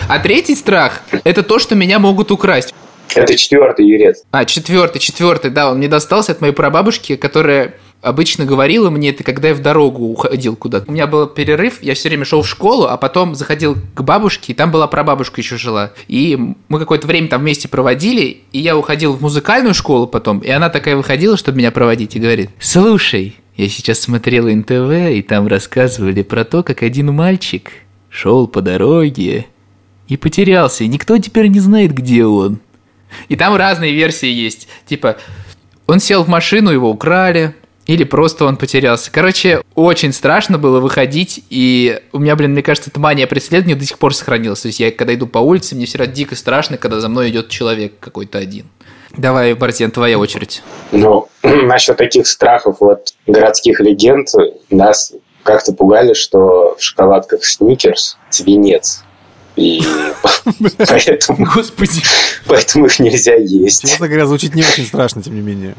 А 0.09 0.19
третий 0.19 0.55
страх– 0.55 1.03
это 1.25 1.43
то, 1.43 1.59
что 1.59 1.75
меня 1.75 1.99
могут 1.99 2.31
украсть. 2.31 2.75
Это 3.15 3.37
четвертый 3.37 3.87
юрец. 3.87 4.23
А, 4.31 4.45
четвертый, 4.45 4.99
четвертый, 4.99 5.51
да, 5.51 5.71
он 5.71 5.79
мне 5.79 5.89
достался 5.89 6.33
от 6.33 6.41
моей 6.41 6.55
прабабушки, 6.55 7.17
которая 7.17 7.75
обычно 8.03 8.45
говорила 8.45 8.91
мне 8.91 9.11
это, 9.11 9.25
когда 9.25 9.49
я 9.49 9.55
в 9.55 9.63
дорогу 9.63 10.05
уходил 10.07 10.57
куда-то. 10.57 10.91
У 10.91 10.93
меня 10.93 11.07
был 11.07 11.27
перерыв, 11.27 11.83
я 11.83 11.95
все 11.95 12.09
время 12.09 12.25
шел 12.25 12.43
в 12.43 12.49
школу, 12.49 12.87
а 12.87 12.97
потом 12.97 13.35
заходил 13.35 13.77
к 13.95 14.03
бабушке, 14.03 14.53
и 14.53 14.55
там 14.55 14.71
была 14.71 14.87
прабабушка 14.89 15.41
еще 15.41 15.57
жила. 15.57 15.93
И 16.09 16.39
мы 16.69 16.79
какое-то 16.79 17.07
время 17.07 17.29
там 17.29 17.41
вместе 17.41 17.69
проводили, 17.69 18.43
и 18.53 18.59
я 18.59 18.77
уходил 18.77 19.15
в 19.15 19.23
музыкальную 19.23 19.73
школу 19.73 20.07
потом, 20.07 20.41
и 20.41 20.51
она 20.51 20.69
такая 20.69 20.97
выходила, 20.97 21.37
чтобы 21.37 21.59
меня 21.59 21.71
проводить, 21.71 22.17
и 22.17 22.21
говорит, 22.21 22.51
слушай, 22.59 23.37
я 23.57 23.69
сейчас 23.69 24.01
смотрел 24.01 24.49
НТВ, 24.49 25.15
и 25.17 25.23
там 25.23 25.47
рассказывали 25.47 26.23
про 26.23 26.45
то, 26.45 26.63
как 26.63 26.83
один 26.83 27.15
мальчик 27.15 27.71
шел 28.11 28.49
по 28.49 28.61
дороге 28.61 29.47
и 30.09 30.17
потерялся, 30.17 30.85
и 30.85 30.89
никто 30.89 31.17
теперь 31.19 31.47
не 31.47 31.61
знает, 31.61 31.95
где 31.95 32.27
он. 32.27 32.59
И 33.29 33.37
там 33.37 33.55
разные 33.57 33.93
версии 33.93 34.29
есть. 34.29 34.69
Типа, 34.87 35.17
он 35.87 36.01
сел 36.01 36.25
в 36.25 36.29
машину, 36.29 36.71
его 36.71 36.91
украли, 36.91 37.55
или 37.93 38.05
просто 38.05 38.47
он 38.47 38.57
потерялся. 38.57 39.11
Короче, 39.13 39.63
очень 39.75 40.15
страшно 40.15 40.57
было 40.57 40.81
выходить, 40.81 41.45
и 41.51 42.01
у 42.13 42.19
меня, 42.19 42.37
блин, 42.37 42.53
мне 42.53 42.63
кажется, 42.63 42.89
эта 42.89 42.99
мания 42.99 43.27
преследования 43.27 43.77
до 43.77 43.85
сих 43.85 43.99
пор 43.99 44.15
сохранилась. 44.15 44.63
То 44.63 44.69
есть 44.69 44.81
я, 44.81 44.91
когда 44.91 45.15
иду 45.15 45.27
по 45.27 45.41
улице, 45.41 45.75
мне 45.75 45.85
все 45.85 45.99
равно 45.99 46.15
дико 46.15 46.35
страшно, 46.35 46.79
когда 46.79 47.01
за 47.01 47.11
мной 47.11 47.29
идет 47.29 47.51
человек 47.51 47.99
какой-то 48.01 48.39
один. 48.39 48.67
Давай, 49.15 49.53
Бартен, 49.53 49.91
твоя 49.91 50.19
очередь. 50.19 50.63
Ну, 50.91 51.29
насчет 51.43 51.99
таких 51.99 52.27
страхов 52.27 52.79
вот 52.81 53.13
городских 53.27 53.79
легенд 53.81 54.29
нас 54.71 55.13
как-то 55.43 55.75
пугали, 55.75 56.15
что 56.15 56.77
в 56.79 56.83
шоколадках 56.83 57.45
Сникерс 57.45 58.17
свинец. 58.31 59.05
И 59.57 59.83
поэтому, 60.79 61.47
Господи. 61.55 62.03
поэтому 62.47 62.87
их 62.87 62.99
нельзя 62.99 63.35
есть. 63.35 63.83
Честно 63.83 64.09
говоря, 64.09 64.27
звучит 64.27 64.55
не 64.55 64.63
очень 64.63 64.87
страшно, 64.87 65.23
тем 65.23 65.35
не 65.35 65.41
менее. 65.41 65.75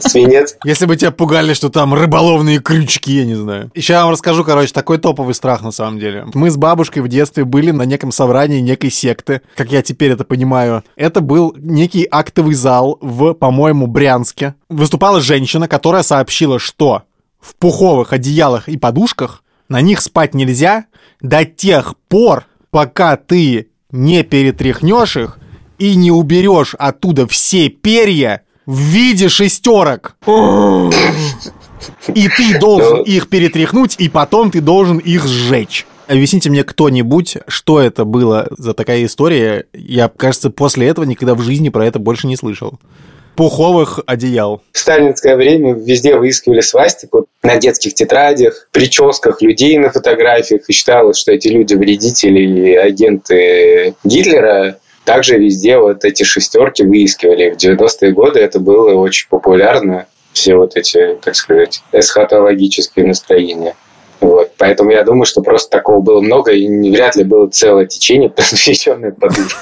Свинец. 0.00 0.56
Если 0.64 0.86
бы 0.86 0.96
тебя 0.96 1.12
пугали, 1.12 1.54
что 1.54 1.68
там 1.68 1.94
рыболовные 1.94 2.58
крючки, 2.58 3.12
я 3.12 3.24
не 3.24 3.34
знаю. 3.34 3.70
Еще 3.74 3.92
я 3.92 4.02
вам 4.02 4.12
расскажу, 4.12 4.44
короче, 4.44 4.72
такой 4.72 4.98
топовый 4.98 5.34
страх 5.34 5.62
на 5.62 5.70
самом 5.70 5.98
деле. 5.98 6.26
Мы 6.34 6.50
с 6.50 6.56
бабушкой 6.56 7.02
в 7.02 7.08
детстве 7.08 7.44
были 7.44 7.70
на 7.70 7.82
неком 7.82 8.10
собрании 8.10 8.60
некой 8.60 8.90
секты, 8.90 9.42
как 9.56 9.70
я 9.70 9.82
теперь 9.82 10.10
это 10.10 10.24
понимаю. 10.24 10.82
Это 10.96 11.20
был 11.20 11.54
некий 11.56 12.06
актовый 12.10 12.54
зал 12.54 12.98
в, 13.00 13.34
по-моему, 13.34 13.86
Брянске. 13.86 14.54
Выступала 14.68 15.20
женщина, 15.20 15.68
которая 15.68 16.02
сообщила, 16.02 16.58
что 16.58 17.02
в 17.40 17.54
пуховых 17.56 18.12
одеялах 18.12 18.68
и 18.68 18.76
подушках 18.78 19.41
на 19.68 19.80
них 19.80 20.00
спать 20.00 20.34
нельзя 20.34 20.86
до 21.20 21.44
тех 21.44 21.94
пор, 22.08 22.46
пока 22.70 23.16
ты 23.16 23.68
не 23.90 24.22
перетряхнешь 24.22 25.16
их 25.16 25.38
и 25.78 25.94
не 25.94 26.10
уберешь 26.10 26.74
оттуда 26.78 27.26
все 27.26 27.68
перья 27.68 28.42
в 28.66 28.78
виде 28.78 29.28
шестерок. 29.28 30.16
И 32.14 32.28
ты 32.28 32.58
должен 32.58 33.02
их 33.02 33.28
перетряхнуть, 33.28 33.96
и 33.98 34.08
потом 34.08 34.50
ты 34.50 34.60
должен 34.60 34.98
их 34.98 35.26
сжечь. 35.26 35.86
Объясните 36.06 36.50
мне 36.50 36.64
кто-нибудь, 36.64 37.38
что 37.46 37.80
это 37.80 38.04
было 38.04 38.48
за 38.56 38.74
такая 38.74 39.04
история. 39.04 39.66
Я, 39.72 40.08
кажется, 40.08 40.50
после 40.50 40.88
этого 40.88 41.04
никогда 41.04 41.34
в 41.34 41.42
жизни 41.42 41.68
про 41.70 41.86
это 41.86 41.98
больше 41.98 42.26
не 42.26 42.36
слышал. 42.36 42.78
Пуховых 43.36 44.00
одеял. 44.06 44.62
В 44.72 44.78
сталинское 44.78 45.36
время 45.36 45.74
везде 45.74 46.16
выискивали 46.16 46.60
свастику 46.60 47.26
на 47.42 47.56
детских 47.56 47.94
тетрадях, 47.94 48.68
прическах 48.72 49.40
людей 49.40 49.78
на 49.78 49.90
фотографиях. 49.90 50.62
И 50.68 50.72
считалось, 50.72 51.18
что 51.18 51.32
эти 51.32 51.48
люди 51.48 51.74
вредители 51.74 52.40
и 52.40 52.74
агенты 52.74 53.94
Гитлера. 54.04 54.78
Также 55.04 55.38
везде 55.38 55.78
вот 55.78 56.04
эти 56.04 56.22
шестерки 56.22 56.84
выискивали. 56.84 57.50
В 57.50 57.56
90-е 57.56 58.12
годы 58.12 58.40
это 58.40 58.60
было 58.60 58.94
очень 58.94 59.28
популярно. 59.28 60.06
Все 60.32 60.54
вот 60.54 60.76
эти, 60.76 61.18
так 61.22 61.34
сказать, 61.34 61.82
эсхатологические 61.92 63.06
настроения. 63.06 63.74
Вот. 64.22 64.52
Поэтому 64.56 64.92
я 64.92 65.02
думаю, 65.02 65.24
что 65.24 65.42
просто 65.42 65.68
такого 65.68 66.00
было 66.00 66.20
много, 66.20 66.52
и 66.52 66.66
не- 66.68 66.92
вряд 66.92 67.16
ли 67.16 67.24
было 67.24 67.48
целое 67.48 67.86
течение, 67.86 68.30
посвященное 68.36 69.10
подушке. 69.10 69.56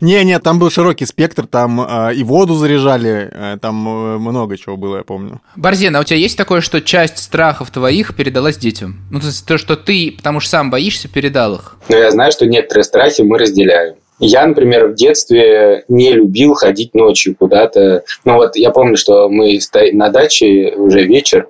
Не-не, 0.00 0.38
там 0.38 0.58
был 0.58 0.70
широкий 0.70 1.06
спектр, 1.06 1.46
там 1.46 1.80
э, 1.80 2.14
и 2.14 2.22
воду 2.22 2.54
заряжали, 2.54 3.30
э, 3.32 3.56
там 3.60 3.88
э, 3.88 4.18
много 4.18 4.58
чего 4.58 4.76
было, 4.76 4.98
я 4.98 5.02
помню. 5.02 5.40
Борзен, 5.56 5.96
а 5.96 6.00
у 6.00 6.04
тебя 6.04 6.18
есть 6.18 6.36
такое, 6.36 6.60
что 6.60 6.82
часть 6.82 7.18
страхов 7.18 7.70
твоих 7.70 8.14
передалась 8.14 8.58
детям? 8.58 8.98
Ну, 9.10 9.18
то 9.18 9.26
есть 9.26 9.46
то, 9.46 9.56
что 9.56 9.76
ты, 9.76 10.12
потому 10.14 10.40
что 10.40 10.50
сам 10.50 10.70
боишься, 10.70 11.08
передал 11.08 11.54
их. 11.54 11.76
Но 11.88 11.96
я 11.96 12.10
знаю, 12.10 12.32
что 12.32 12.46
некоторые 12.46 12.84
страхи 12.84 13.22
мы 13.22 13.38
разделяем. 13.38 13.94
Я, 14.18 14.46
например, 14.46 14.88
в 14.88 14.94
детстве 14.94 15.84
не 15.88 16.12
любил 16.12 16.54
ходить 16.54 16.94
ночью 16.94 17.34
куда-то. 17.34 18.04
Ну 18.24 18.34
вот 18.34 18.56
я 18.56 18.70
помню, 18.70 18.96
что 18.96 19.28
мы 19.30 19.58
стоим 19.60 19.96
на 19.96 20.10
даче 20.10 20.74
уже 20.76 21.02
вечер, 21.02 21.48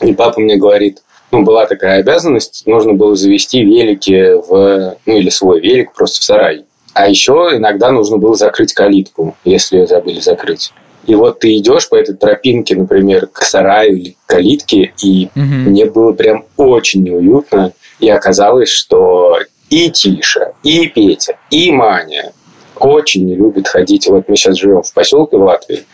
и 0.00 0.14
папа 0.14 0.40
мне 0.40 0.56
говорит, 0.56 1.02
ну, 1.30 1.42
была 1.42 1.66
такая 1.66 2.00
обязанность, 2.00 2.64
нужно 2.66 2.94
было 2.94 3.14
завести 3.14 3.62
велики 3.64 4.32
в, 4.32 4.96
ну, 5.06 5.16
или 5.16 5.30
свой 5.30 5.60
велик 5.60 5.92
просто 5.92 6.20
в 6.20 6.24
сарай. 6.24 6.64
А 6.92 7.08
еще 7.08 7.50
иногда 7.54 7.90
нужно 7.92 8.16
было 8.18 8.34
закрыть 8.34 8.74
калитку, 8.74 9.36
если 9.44 9.78
ее 9.78 9.86
забыли 9.86 10.20
закрыть. 10.20 10.72
И 11.06 11.14
вот 11.14 11.40
ты 11.40 11.56
идешь 11.56 11.88
по 11.88 11.96
этой 11.96 12.14
тропинке, 12.14 12.76
например, 12.76 13.26
к 13.26 13.42
сараю 13.42 13.96
или 13.96 14.10
к 14.10 14.30
калитке, 14.30 14.92
и 15.02 15.28
Мгм. 15.34 15.70
мне 15.70 15.86
было 15.86 16.12
прям 16.12 16.44
очень 16.56 17.02
неуютно. 17.02 17.72
И 18.00 18.08
оказалось, 18.08 18.68
что 18.68 19.38
и 19.70 19.90
Тиша, 19.90 20.52
и 20.62 20.88
Петя, 20.88 21.38
и 21.50 21.70
Маня 21.70 22.32
очень 22.76 23.26
не 23.26 23.36
любят 23.36 23.68
ходить. 23.68 24.08
Вот 24.08 24.28
мы 24.28 24.36
сейчас 24.36 24.56
живем 24.56 24.82
в 24.82 24.92
поселке 24.92 25.36
в 25.36 25.42
Латвии, 25.42 25.84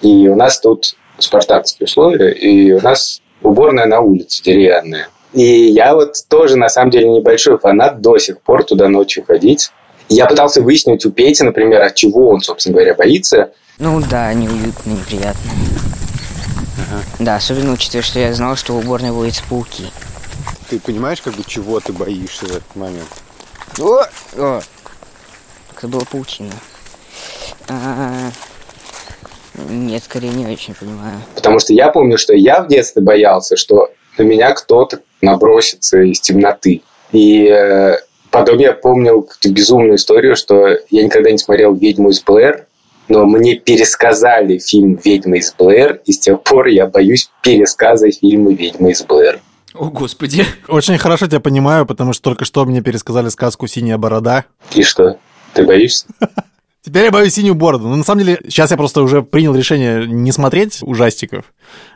и 0.00 0.28
у 0.28 0.34
нас 0.34 0.60
тут 0.60 0.94
спартанские 1.18 1.84
условия, 1.84 2.32
и 2.32 2.72
у 2.72 2.80
нас 2.80 3.20
уборная 3.42 3.86
на 3.86 4.00
улице 4.00 4.42
деревянная. 4.42 5.08
И 5.32 5.42
я 5.42 5.94
вот 5.94 6.14
тоже, 6.28 6.56
на 6.56 6.68
самом 6.68 6.90
деле, 6.90 7.08
небольшой 7.08 7.58
фанат 7.58 8.00
до 8.00 8.18
сих 8.18 8.40
пор 8.40 8.64
туда 8.64 8.88
ночью 8.88 9.24
ходить. 9.24 9.70
Я 10.08 10.26
пытался 10.26 10.60
выяснить 10.60 11.06
у 11.06 11.12
Пети, 11.12 11.44
например, 11.44 11.82
от 11.82 11.94
чего 11.94 12.30
он, 12.30 12.40
собственно 12.40 12.74
говоря, 12.74 12.94
боится. 12.94 13.52
Ну 13.78 14.02
да, 14.10 14.32
неуютно, 14.34 14.90
неприятно. 14.90 15.52
Да, 17.20 17.36
особенно 17.36 17.72
учитывая, 17.72 18.02
что 18.02 18.18
я 18.18 18.34
знал, 18.34 18.56
что 18.56 18.72
в 18.72 18.78
уборной 18.78 19.12
водятся 19.12 19.44
пауки. 19.48 19.84
Ты 20.68 20.80
понимаешь, 20.80 21.20
как 21.20 21.34
бы 21.34 21.44
чего 21.46 21.78
ты 21.78 21.92
боишься 21.92 22.46
в 22.46 22.50
этот 22.50 22.76
момент? 22.76 23.08
О! 23.78 24.02
О! 24.36 24.60
Это 25.76 25.88
была 25.88 26.02
паутина. 26.10 26.52
А, 27.68 28.30
Нет, 29.54 30.02
скорее 30.04 30.32
не 30.32 30.46
очень 30.46 30.74
понимаю. 30.74 31.20
Потому 31.34 31.58
что 31.58 31.72
я 31.72 31.90
помню, 31.90 32.18
что 32.18 32.34
я 32.34 32.62
в 32.62 32.68
детстве 32.68 33.02
боялся, 33.02 33.56
что 33.56 33.90
на 34.18 34.22
меня 34.22 34.52
кто-то 34.52 35.00
набросится 35.20 36.00
из 36.00 36.20
темноты. 36.20 36.82
И 37.12 37.46
э, 37.46 37.96
потом 38.30 38.58
я 38.58 38.72
помнил 38.72 39.22
какую-то 39.22 39.50
безумную 39.50 39.96
историю, 39.96 40.36
что 40.36 40.68
я 40.90 41.02
никогда 41.02 41.30
не 41.30 41.38
смотрел 41.38 41.74
«Ведьму 41.74 42.10
из 42.10 42.22
Блэр», 42.22 42.66
но 43.08 43.26
мне 43.26 43.56
пересказали 43.56 44.58
фильм 44.58 44.98
«Ведьма 45.02 45.38
из 45.38 45.52
Блэр», 45.52 46.00
и 46.06 46.12
с 46.12 46.20
тех 46.20 46.42
пор 46.42 46.68
я 46.68 46.86
боюсь 46.86 47.30
пересказа 47.42 48.10
фильма 48.10 48.52
«Ведьма 48.52 48.90
из 48.90 49.02
Блэр». 49.02 49.40
О, 49.74 49.86
господи. 49.86 50.44
Очень 50.68 50.98
хорошо 50.98 51.26
тебя 51.26 51.40
понимаю, 51.40 51.86
потому 51.86 52.12
что 52.12 52.22
только 52.22 52.44
что 52.44 52.64
мне 52.64 52.82
пересказали 52.82 53.28
сказку 53.28 53.66
«Синяя 53.66 53.98
борода». 53.98 54.44
И 54.74 54.82
что, 54.82 55.18
ты 55.54 55.64
боишься? 55.64 56.06
Теперь 56.82 57.04
я 57.04 57.10
боюсь 57.10 57.34
синюю 57.34 57.54
бороду. 57.54 57.88
Но 57.88 57.96
на 57.96 58.04
самом 58.04 58.24
деле, 58.24 58.40
сейчас 58.44 58.70
я 58.70 58.76
просто 58.76 59.02
уже 59.02 59.22
принял 59.22 59.54
решение 59.54 60.06
не 60.06 60.32
смотреть 60.32 60.78
ужастиков, 60.82 61.44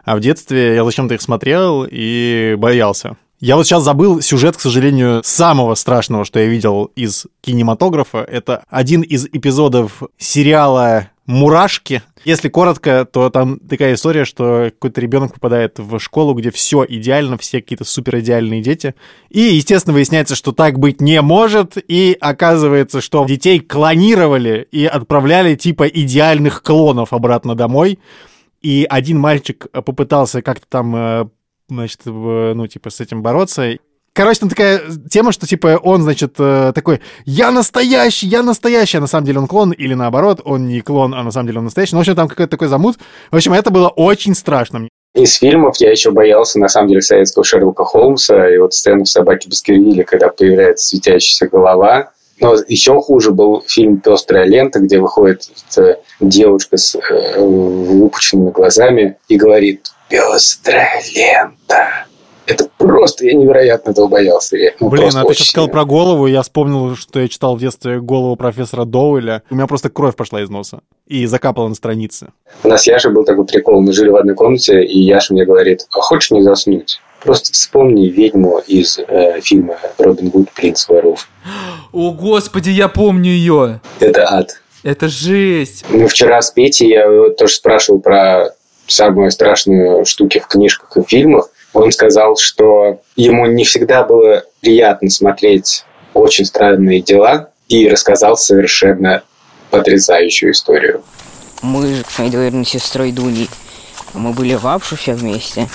а 0.05 0.17
в 0.17 0.21
детстве 0.21 0.75
я 0.75 0.85
зачем-то 0.85 1.15
их 1.15 1.23
смотрел 1.23 1.87
и 1.91 2.55
боялся. 2.59 3.17
Я 3.41 3.57
вот 3.57 3.67
сейчас 3.67 3.83
забыл 3.83 4.21
сюжет, 4.21 4.57
к 4.57 4.61
сожалению, 4.61 5.23
самого 5.25 5.75
страшного, 5.75 6.25
что 6.25 6.39
я 6.39 6.47
видел 6.47 6.91
из 6.97 7.27
кинематографа. 7.41 8.19
Это 8.19 8.63
один 8.69 9.03
из 9.03 9.27
эпизодов 9.27 10.03
сериала 10.19 11.09
«Мурашки». 11.27 12.03
Если 12.25 12.49
коротко, 12.49 13.05
то 13.05 13.29
там 13.31 13.59
такая 13.59 13.95
история, 13.95 14.25
что 14.25 14.71
какой-то 14.73 15.01
ребенок 15.01 15.35
попадает 15.35 15.79
в 15.79 15.99
школу, 15.99 16.35
где 16.35 16.51
все 16.51 16.85
идеально, 16.89 17.37
все 17.37 17.61
какие-то 17.61 17.85
супер 17.85 18.19
идеальные 18.21 18.63
дети. 18.63 18.95
И, 19.29 19.41
естественно, 19.41 19.93
выясняется, 19.95 20.35
что 20.35 20.53
так 20.53 20.79
быть 20.79 21.01
не 21.01 21.21
может. 21.21 21.77
И 21.89 22.17
оказывается, 22.21 23.01
что 23.01 23.25
детей 23.27 23.61
клонировали 23.61 24.67
и 24.73 24.87
отправляли 24.87 25.55
типа 25.55 25.87
идеальных 25.87 26.63
клонов 26.63 27.13
обратно 27.13 27.55
домой. 27.55 27.99
И 28.63 28.87
один 28.89 29.19
мальчик 29.19 29.67
попытался 29.73 30.41
как-то 30.41 30.65
там, 30.69 30.97
э, 30.97 31.27
значит, 31.69 32.01
в- 32.07 32.55
ну, 32.55 32.67
типа, 32.67 32.89
с 32.89 33.01
этим 33.01 33.23
бороться. 33.23 33.77
Короче, 34.15 34.41
там 34.41 34.49
такая 34.49 34.81
тема, 35.11 35.33
что, 35.33 35.45
типа, 35.45 35.81
он, 35.83 36.03
значит, 36.03 36.35
э, 36.39 36.71
такой, 36.73 37.01
я 37.25 37.51
настоящий, 37.51 38.29
я 38.29 38.45
настоящий, 38.45 38.99
а 38.99 39.01
на 39.01 39.09
самом 39.09 39.27
деле 39.27 39.41
он 39.41 39.49
клон, 39.49 39.73
или 39.73 39.95
наоборот, 39.95 40.41
он 40.45 40.69
не 40.69 40.83
клон, 40.83 41.15
а 41.15 41.25
на 41.25 41.33
самом 41.33 41.49
деле 41.49 41.59
он 41.59 41.65
настоящий. 41.65 41.97
Ну, 41.97 41.99
в 41.99 42.03
общем, 42.03 42.15
там 42.15 42.29
какой-то 42.29 42.53
такой 42.53 42.69
замут. 42.69 42.97
В 43.33 43.37
общем, 43.37 43.53
это 43.53 43.71
было 43.71 43.89
очень 43.89 44.37
страшно. 44.37 44.89
Из 45.17 45.35
фильмов 45.35 45.79
я 45.79 45.91
еще 45.91 46.13
боялся, 46.13 46.61
на 46.61 46.69
самом 46.69 46.89
деле, 46.89 47.03
советского 47.03 47.45
Шерлока 47.45 47.85
Холмса 47.85 48.49
и 48.51 48.59
вот 48.59 48.73
сцену 48.73 49.03
в 49.03 49.09
«Собаке 49.09 49.49
Баскервилля», 49.49 50.05
когда 50.05 50.29
появляется 50.29 50.87
светящаяся 50.87 51.49
голова. 51.49 52.13
Но 52.41 52.55
еще 52.69 53.01
хуже 53.01 53.33
был 53.33 53.65
фильм 53.67 53.99
«Пестрая 53.99 54.45
лента», 54.45 54.79
где 54.79 55.01
выходит 55.01 55.49
девушка 56.21 56.77
с 56.77 56.95
э, 56.95 57.41
выпученными 57.41 58.51
глазами 58.51 59.17
и 59.27 59.37
говорит 59.37 59.91
«Пестрая 60.09 61.03
лента». 61.17 62.07
Это 62.47 62.69
просто, 62.79 63.25
я 63.25 63.35
невероятно 63.35 63.91
этого 63.91 64.07
боялся. 64.07 64.57
Ну, 64.81 64.91
Блин, 64.91 65.09
а 65.09 65.23
ты 65.23 65.29
очень 65.29 65.39
сейчас 65.39 65.49
сказал 65.49 65.69
про 65.69 65.85
голову, 65.85 66.27
и 66.27 66.33
я 66.33 66.43
вспомнил, 66.43 66.95
что 66.95 67.21
я 67.21 67.29
читал 67.29 67.57
в 67.57 67.61
детстве 67.61 68.01
голову 68.01 68.37
профессора 68.37 68.85
Доуэля. 68.85 69.43
У 69.51 69.55
меня 69.55 69.67
просто 69.67 69.89
кровь 69.89 70.15
пошла 70.15 70.43
из 70.43 70.51
носа 70.51 70.81
и 71.07 71.27
закапала 71.27 71.69
на 71.69 71.75
странице. 71.75 72.29
У 72.63 72.69
нас 72.69 72.87
Яшей 72.87 73.13
был 73.13 73.25
такой 73.25 73.47
прикол. 73.47 73.81
Мы 73.81 73.93
жили 73.93 74.11
в 74.11 74.17
одной 74.17 74.35
комнате, 74.35 74.85
и 74.85 75.01
Яша 75.01 75.33
мне 75.33 75.45
говорит, 75.45 75.87
а 75.95 76.01
хочешь 76.01 76.31
не 76.31 76.43
заснуть? 76.43 77.01
Просто 77.23 77.53
вспомни 77.55 78.09
ведьму 78.09 78.59
из 78.67 78.99
э, 78.99 79.41
фильма 79.41 79.79
«Робин 79.97 80.29
Гуд. 80.29 80.51
Принц 80.51 80.87
воров». 80.89 81.27
О, 81.93 82.13
господи, 82.13 82.69
я 82.69 82.89
помню 82.89 83.31
ее. 83.31 83.81
Это 84.01 84.31
ад. 84.31 84.61
Это 84.83 85.09
жесть. 85.09 85.87
Мы 85.89 86.07
вчера 86.07 86.43
с 86.43 86.51
Петей, 86.51 86.91
я 86.91 87.31
тоже 87.31 87.55
спрашивал 87.55 88.01
про 88.01 88.51
самые 88.87 89.31
страшные 89.31 90.05
штуки 90.05 90.41
в 90.41 90.47
книжках 90.47 90.95
и 90.99 91.03
фильмах. 91.03 91.49
Он 91.75 91.93
сказал, 91.93 92.37
что 92.37 93.03
ему 93.17 93.47
не 93.47 93.65
всегда 93.65 94.05
было 94.05 94.45
приятно 94.61 95.11
смотреть 95.11 95.85
очень 96.15 96.45
странные 96.45 97.03
дела, 97.03 97.51
и 97.69 97.89
рассказал 97.89 98.37
совершенно 98.37 99.23
потрясающую 99.71 100.53
историю. 100.53 101.03
Мы 101.63 102.05
с 102.09 102.19
моей 102.19 102.31
двоюродной 102.31 102.65
сестрой 102.65 103.11
Дуней, 103.11 103.49
мы 104.13 104.33
были 104.33 104.55
в 104.55 104.67
Апшуфе 104.67 105.15
вместе. 105.15 105.69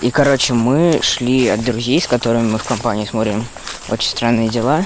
И, 0.00 0.10
короче, 0.10 0.52
мы 0.52 1.00
шли 1.02 1.48
от 1.48 1.64
друзей, 1.64 2.00
с 2.00 2.06
которыми 2.06 2.50
мы 2.50 2.58
в 2.58 2.64
компании 2.64 3.06
смотрим 3.06 3.46
«Очень 3.88 4.10
странные 4.10 4.48
дела». 4.48 4.84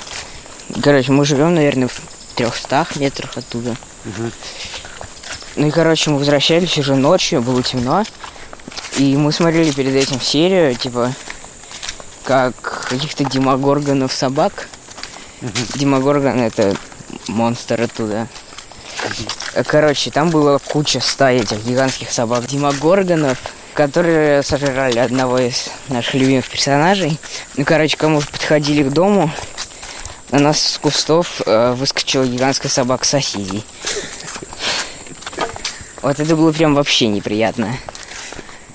И, 0.74 0.80
короче, 0.80 1.12
мы 1.12 1.24
живем, 1.24 1.54
наверное, 1.54 1.88
в 1.88 2.00
300 2.36 2.86
метрах 2.96 3.36
оттуда. 3.36 3.74
Ну 5.56 5.66
и, 5.66 5.70
короче, 5.70 6.10
мы 6.10 6.18
возвращались 6.18 6.78
уже 6.78 6.94
ночью, 6.94 7.42
было 7.42 7.62
темно. 7.62 8.04
И 8.98 9.16
мы 9.16 9.32
смотрели 9.32 9.70
перед 9.70 9.94
этим 9.94 10.20
серию, 10.20 10.74
типа, 10.74 11.12
как 12.24 12.86
каких-то 12.88 13.24
демогоргонов 13.24 14.12
собак. 14.12 14.68
Демогоргон— 15.74 16.40
это 16.40 16.76
монстр 17.28 17.82
оттуда. 17.82 18.28
Короче, 19.66 20.10
там 20.10 20.30
была 20.30 20.58
куча 20.58 21.00
стай 21.00 21.38
этих 21.38 21.64
гигантских 21.64 22.10
собак 22.10 22.46
демогоргонов, 22.46 23.38
которые 23.74 24.42
сожрали 24.42 24.98
одного 24.98 25.38
из 25.38 25.70
наших 25.88 26.14
любимых 26.14 26.48
персонажей. 26.48 27.18
Ну, 27.56 27.64
короче, 27.64 27.96
кому 27.96 28.20
подходили 28.20 28.82
к 28.82 28.92
дому, 28.92 29.30
на 30.30 30.38
нас 30.38 30.60
с 30.60 30.78
кустов 30.78 31.42
э, 31.44 31.72
выскочила 31.72 32.24
гигантская 32.24 32.70
собака 32.70 33.04
соседей. 33.04 33.64
Вот 36.02 36.18
это 36.18 36.36
было 36.36 36.52
прям 36.52 36.74
вообще 36.74 37.08
неприятно. 37.08 37.76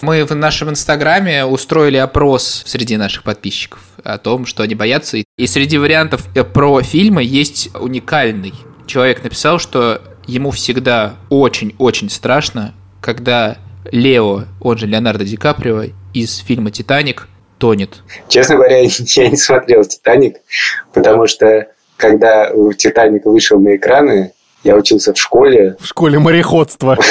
Мы 0.02 0.26
в 0.26 0.36
нашем 0.36 0.70
инстаграме 0.70 1.46
устроили 1.46 1.98
опрос 1.98 2.64
среди 2.66 2.98
наших 2.98 3.24
подписчиков 3.24 3.80
о 4.04 4.18
том, 4.18 4.46
что 4.46 4.64
они 4.64 4.76
боятся. 4.76 5.18
И 5.18 5.48
среди 5.48 5.78
вариантов 5.78 6.28
про 6.54 6.82
фильмы 6.82 7.24
есть 7.24 7.70
уникальный. 7.76 8.54
Человек 8.86 9.24
написал, 9.24 9.60
что 9.60 10.02
ему 10.28 10.52
всегда 10.52 11.16
очень-очень 11.30 12.10
страшно, 12.10 12.74
когда 13.02 13.58
Лео, 13.92 14.44
он 14.62 14.78
же 14.78 14.86
Леонардо 14.86 15.26
Ди 15.26 15.36
Каприо, 15.36 15.86
из 16.14 16.38
фильма 16.38 16.72
«Титаник» 16.72 17.28
тонет. 17.58 18.04
Честно 18.28 18.56
говоря, 18.56 18.80
я 18.82 19.30
не 19.30 19.38
смотрел 19.38 19.84
«Титаник», 19.84 20.38
потому 20.94 21.28
что 21.28 21.68
когда 21.96 22.52
«Титаник» 22.78 23.26
вышел 23.26 23.60
на 23.60 23.76
экраны, 23.76 24.32
я 24.64 24.76
учился 24.76 25.14
в 25.14 25.18
школе. 25.18 25.76
В 25.80 25.88
школе 25.88 26.20
мореходства. 26.20 26.98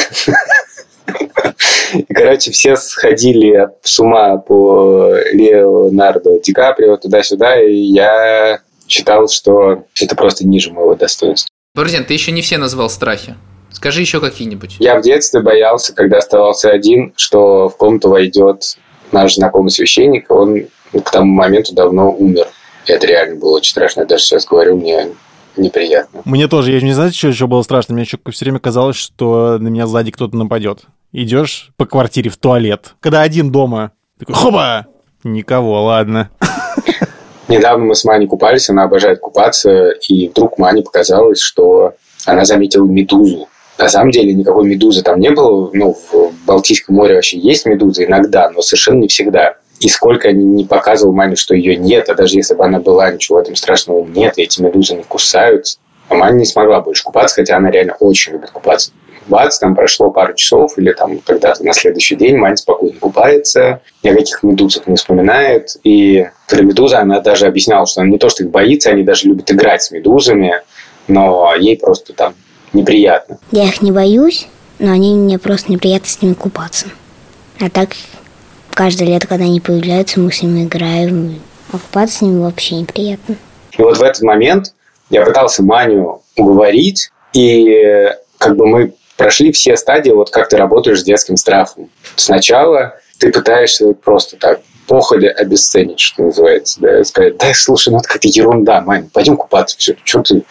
И, 1.95 2.13
короче, 2.13 2.51
все 2.51 2.77
сходили 2.77 3.69
с 3.83 3.99
ума 3.99 4.37
по 4.39 5.15
Леонардо 5.33 6.39
Ди 6.41 6.53
Каприо 6.53 6.97
туда-сюда, 6.97 7.63
и 7.63 7.75
я 7.75 8.61
считал, 8.89 9.29
что 9.29 9.85
это 10.01 10.17
просто 10.17 10.47
ниже 10.47 10.73
моего 10.73 10.95
достоинства. 10.95 11.49
Борзен, 11.75 12.05
ты 12.05 12.15
еще 12.15 12.33
не 12.33 12.43
все 12.43 12.59
назвал 12.59 12.89
страхи. 12.91 13.35
Скажи 13.71 14.01
еще 14.01 14.21
какие-нибудь. 14.21 14.77
Я 14.79 14.99
в 14.99 15.03
детстве 15.03 15.43
боялся, 15.43 15.95
когда 15.95 16.19
оставался 16.19 16.71
один, 16.71 17.13
что 17.17 17.69
в 17.69 17.77
комнату 17.77 18.09
войдет 18.09 18.79
наш 19.13 19.35
знакомый 19.35 19.71
священник, 19.71 20.31
он 20.31 20.67
к 20.93 21.11
тому 21.11 21.33
моменту 21.33 21.75
давно 21.75 22.11
умер. 22.11 22.47
И 22.87 22.93
это 22.93 23.07
реально 23.07 23.37
было 23.37 23.57
очень 23.57 23.73
страшно. 23.73 24.01
Я 24.01 24.07
даже 24.07 24.25
сейчас 24.25 24.47
говорю, 24.47 24.77
мне 24.77 25.09
неприятно. 25.57 26.23
Мне 26.25 26.49
тоже, 26.49 26.73
я 26.73 26.81
не 26.81 26.93
знаю, 26.93 27.13
что 27.13 27.29
еще 27.29 27.47
было 27.47 27.63
страшно. 27.63 27.95
Мне 27.95 28.05
еще 28.05 28.19
все 28.31 28.45
время 28.45 28.61
казалось, 28.61 28.97
что 28.97 29.59
на 29.59 29.69
меня 29.69 29.87
сзади 29.87 30.11
кто-то 30.11 30.37
нападет. 30.37 30.81
Идешь 31.13 31.71
по 31.77 31.87
квартире 31.87 32.31
в 32.31 32.37
туалет. 32.37 32.95
Когда 33.01 33.23
один 33.23 33.51
дома, 33.51 33.93
такой, 34.19 34.35
хоба! 34.35 34.87
Никого, 35.25 35.85
ладно. 35.85 36.31
Недавно 37.49 37.87
мы 37.87 37.95
с 37.95 38.05
Маней 38.05 38.27
купались, 38.27 38.69
она 38.71 38.85
обожает 38.85 39.21
купаться, 39.21 39.91
и 40.09 40.29
вдруг 40.29 40.59
Мане 40.59 40.83
показалось, 40.83 41.41
что 41.41 41.95
она 42.25 42.45
заметила 42.45 42.87
медузу. 42.87 43.49
На 43.79 43.89
самом 43.89 44.11
деле 44.11 44.35
никакой 44.35 44.67
медузы 44.67 45.03
там 45.03 45.21
не 45.21 45.31
было. 45.31 45.71
Ну, 45.73 45.95
в 45.95 46.33
Балтийском 46.47 46.97
море 46.97 47.15
вообще 47.15 47.39
есть 47.39 47.67
медузы 47.67 48.05
иногда, 48.05 48.51
но 48.51 48.63
совершенно 48.63 49.01
не 49.01 49.09
всегда. 49.09 49.57
И 49.81 49.89
сколько 49.89 50.33
не 50.33 50.65
показывал 50.65 51.13
Мане, 51.13 51.37
что 51.37 51.55
ее 51.55 51.77
нет, 51.77 52.09
а 52.09 52.15
даже 52.15 52.37
если 52.37 52.55
бы 52.55 52.65
она 52.65 52.81
была, 52.81 53.11
ничего 53.11 53.39
в 53.39 53.43
этом 53.43 53.55
страшного 53.55 54.05
нет, 54.05 54.35
эти 54.39 54.61
медузы 54.61 54.95
не 54.95 55.03
кусают. 55.03 55.79
А 56.09 56.15
Маня 56.15 56.39
не 56.39 56.47
смогла 56.47 56.81
больше 56.81 57.05
купаться, 57.05 57.37
хотя 57.37 57.57
она 57.57 57.71
реально 57.71 57.97
очень 57.99 58.33
любит 58.33 58.51
купаться. 58.51 58.93
Бац, 59.27 59.59
там 59.59 59.75
прошло 59.75 60.11
пару 60.11 60.35
часов, 60.35 60.79
или 60.79 60.93
там 60.93 61.19
когда-то 61.19 61.65
на 61.65 61.73
следующий 61.73 62.17
день 62.17 62.37
Маня 62.37 62.57
спокойно 62.57 62.99
купается, 62.99 63.81
ни 64.03 64.09
о 64.09 64.15
каких 64.15 64.43
медузах 64.43 64.87
не 64.87 64.97
вспоминает. 64.97 65.77
И 65.85 66.27
про 66.49 66.63
медузы 66.63 66.97
она 66.97 67.21
даже 67.21 67.47
объясняла, 67.47 67.87
что 67.87 68.01
она 68.01 68.11
не 68.11 68.19
то, 68.19 68.29
что 68.29 68.45
их 68.45 68.51
боится, 68.51 68.91
они 68.91 69.03
даже 69.03 69.29
любят 69.29 69.51
играть 69.51 69.83
с 69.83 69.91
медузами, 69.91 70.63
но 71.09 71.55
ей 71.57 71.77
просто 71.79 72.13
там 72.13 72.35
неприятно. 72.73 73.39
Я 73.51 73.65
их 73.65 73.83
не 73.83 73.93
боюсь, 73.93 74.49
но 74.79 74.93
они 74.93 75.15
мне 75.15 75.39
просто 75.39 75.73
неприятно 75.73 76.09
с 76.09 76.23
ними 76.23 76.35
купаться. 76.35 76.87
А 77.61 77.71
так, 77.71 77.91
каждое 78.71 79.09
лето, 79.09 79.27
когда 79.27 79.45
они 79.45 79.61
появляются, 79.61 80.21
мы 80.21 80.31
с 80.33 80.43
ними 80.43 80.65
играем. 80.65 81.41
А 81.73 81.79
купаться 81.79 82.19
с 82.19 82.23
ними 82.23 82.41
вообще 82.41 82.77
неприятно. 82.77 83.37
И 83.77 83.83
вот 83.83 83.99
в 83.99 84.03
этот 84.03 84.23
момент 84.23 84.73
я 85.11 85.25
пытался 85.25 85.63
Маню 85.63 86.23
уговорить, 86.37 87.11
и 87.33 88.09
как 88.39 88.57
бы 88.57 88.67
мы 88.67 88.95
прошли 89.17 89.53
все 89.53 89.77
стадии, 89.77 90.11
вот 90.11 90.31
как 90.31 90.49
ты 90.49 90.57
работаешь 90.57 91.01
с 91.01 91.05
детским 91.05 91.37
страхом. 91.37 91.91
Сначала 92.17 92.99
ты 93.19 93.33
пытаешься 93.33 93.93
просто 93.93 94.37
так 94.37 94.61
походя 94.87 95.31
обесценить, 95.31 96.01
что 96.01 96.25
называется, 96.25 96.81
да, 96.81 97.03
сказать, 97.05 97.37
да, 97.39 97.53
слушай, 97.55 97.91
ну 97.91 97.99
это 97.99 98.07
какая-то 98.07 98.29
ерунда, 98.29 98.81
Мань, 98.83 99.11
пойдем 99.13 99.37
купаться, 99.37 99.77
все, 99.79 99.97
что 100.05 100.23
ты, 100.23 100.45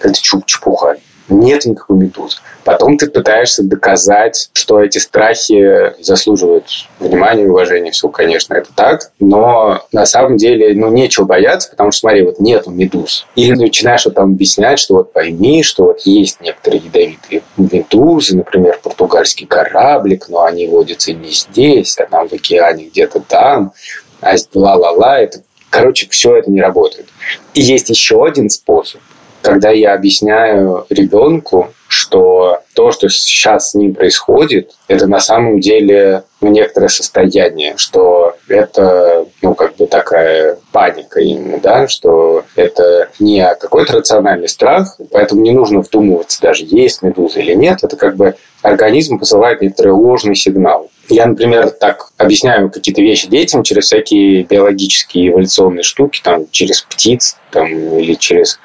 это 0.00 0.14
чепуха. 0.20 0.98
Нет 1.28 1.64
никакой 1.64 1.96
медузы. 1.96 2.38
Потом 2.64 2.96
ты 2.98 3.08
пытаешься 3.08 3.62
доказать, 3.64 4.50
что 4.52 4.80
эти 4.80 4.98
страхи 4.98 5.94
заслуживают 6.00 6.66
внимания 7.00 7.44
и 7.44 7.48
уважения. 7.48 7.90
Все, 7.90 8.08
конечно, 8.08 8.54
это 8.54 8.70
так. 8.74 9.10
Но 9.18 9.84
на 9.92 10.06
самом 10.06 10.36
деле, 10.36 10.74
ну, 10.74 10.90
нечего 10.90 11.24
бояться, 11.24 11.70
потому 11.70 11.90
что, 11.90 12.00
смотри, 12.00 12.22
вот 12.22 12.38
нету 12.38 12.70
медуз. 12.70 13.26
Или 13.34 13.54
начинаешь 13.54 14.04
там 14.14 14.32
объяснять, 14.32 14.78
что 14.78 14.94
вот 14.94 15.12
пойми, 15.12 15.62
что 15.62 15.84
вот 15.86 16.00
есть 16.02 16.40
некоторые 16.40 16.82
ядовитые 16.82 17.42
медузы, 17.56 18.36
например, 18.36 18.78
португальский 18.82 19.46
кораблик, 19.46 20.28
но 20.28 20.44
они 20.44 20.66
водятся 20.68 21.12
не 21.12 21.30
здесь, 21.30 21.98
а 21.98 22.06
там 22.06 22.28
в 22.28 22.32
океане 22.32 22.84
где-то 22.84 23.20
там. 23.20 23.72
А 24.20 24.34
ла-ла-ла, 24.54 25.18
это 25.18 25.40
Короче, 25.76 26.06
все 26.08 26.36
это 26.36 26.50
не 26.50 26.62
работает. 26.62 27.06
И 27.52 27.60
есть 27.60 27.90
еще 27.90 28.24
один 28.24 28.48
способ, 28.48 29.00
когда 29.46 29.70
я 29.70 29.94
объясняю 29.94 30.86
ребенку, 30.90 31.68
что 31.88 32.60
то, 32.74 32.90
что 32.90 33.08
сейчас 33.08 33.70
с 33.70 33.74
ним 33.74 33.94
происходит, 33.94 34.72
это 34.88 35.06
на 35.06 35.20
самом 35.20 35.60
деле 35.60 36.24
ну, 36.40 36.50
некоторое 36.50 36.88
состояние, 36.88 37.74
что 37.76 38.34
это, 38.48 39.26
ну, 39.40 39.54
как 39.54 39.76
бы 39.76 39.86
такая 39.86 40.58
паника 40.72 41.20
именно, 41.20 41.58
да, 41.58 41.88
что 41.88 42.44
это 42.56 43.08
не 43.18 43.42
какой-то 43.54 43.94
рациональный 43.94 44.48
страх, 44.48 44.98
поэтому 45.12 45.40
не 45.40 45.52
нужно 45.52 45.80
вдумываться 45.80 46.40
даже, 46.42 46.64
есть 46.66 47.02
медуза 47.02 47.40
или 47.40 47.54
нет, 47.54 47.82
это 47.82 47.96
как 47.96 48.16
бы 48.16 48.34
организм 48.66 49.18
посылает 49.18 49.60
некоторый 49.60 49.92
ложный 49.92 50.34
сигнал. 50.34 50.90
Я, 51.08 51.26
например, 51.26 51.70
так 51.70 52.08
объясняю 52.16 52.68
какие-то 52.68 53.00
вещи 53.00 53.28
детям 53.28 53.62
через 53.62 53.84
всякие 53.84 54.42
биологические 54.42 55.30
эволюционные 55.30 55.84
штуки, 55.84 56.20
там, 56.22 56.46
через 56.50 56.82
птиц 56.82 57.36
там, 57.52 57.68
или 57.68 58.14
через 58.14 58.58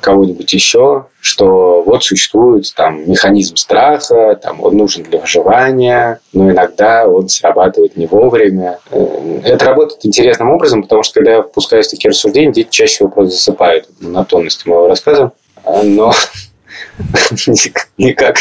кого-нибудь 0.00 0.52
еще, 0.52 1.06
что 1.20 1.82
вот 1.82 2.04
существует 2.04 2.72
там 2.76 3.10
механизм 3.10 3.56
страха, 3.56 4.38
там 4.40 4.62
он 4.62 4.76
нужен 4.76 5.02
для 5.04 5.18
выживания, 5.18 6.20
но 6.34 6.50
иногда 6.50 7.08
он 7.08 7.28
срабатывает 7.28 7.96
не 7.96 8.06
вовремя. 8.06 8.80
Э, 8.90 9.40
это 9.44 9.64
работает 9.64 10.04
интересным 10.04 10.50
образом, 10.50 10.82
потому 10.82 11.02
что 11.02 11.14
когда 11.14 11.36
я 11.36 11.42
впускаюсь 11.42 11.86
в 11.86 11.90
такие 11.90 12.10
рассуждения, 12.10 12.52
дети 12.52 12.68
чаще 12.70 12.96
всего 12.96 13.08
просто 13.08 13.34
засыпают 13.34 13.88
на 14.00 14.24
тонности 14.24 14.68
моего 14.68 14.88
рассказа, 14.88 15.32
но 15.64 16.12
никак 17.96 18.36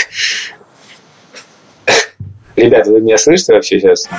Ребята, 2.57 2.89
вы 2.89 3.01
меня 3.01 3.19
слышите 3.19 3.53
вообще 3.53 3.79
сейчас? 3.79 4.09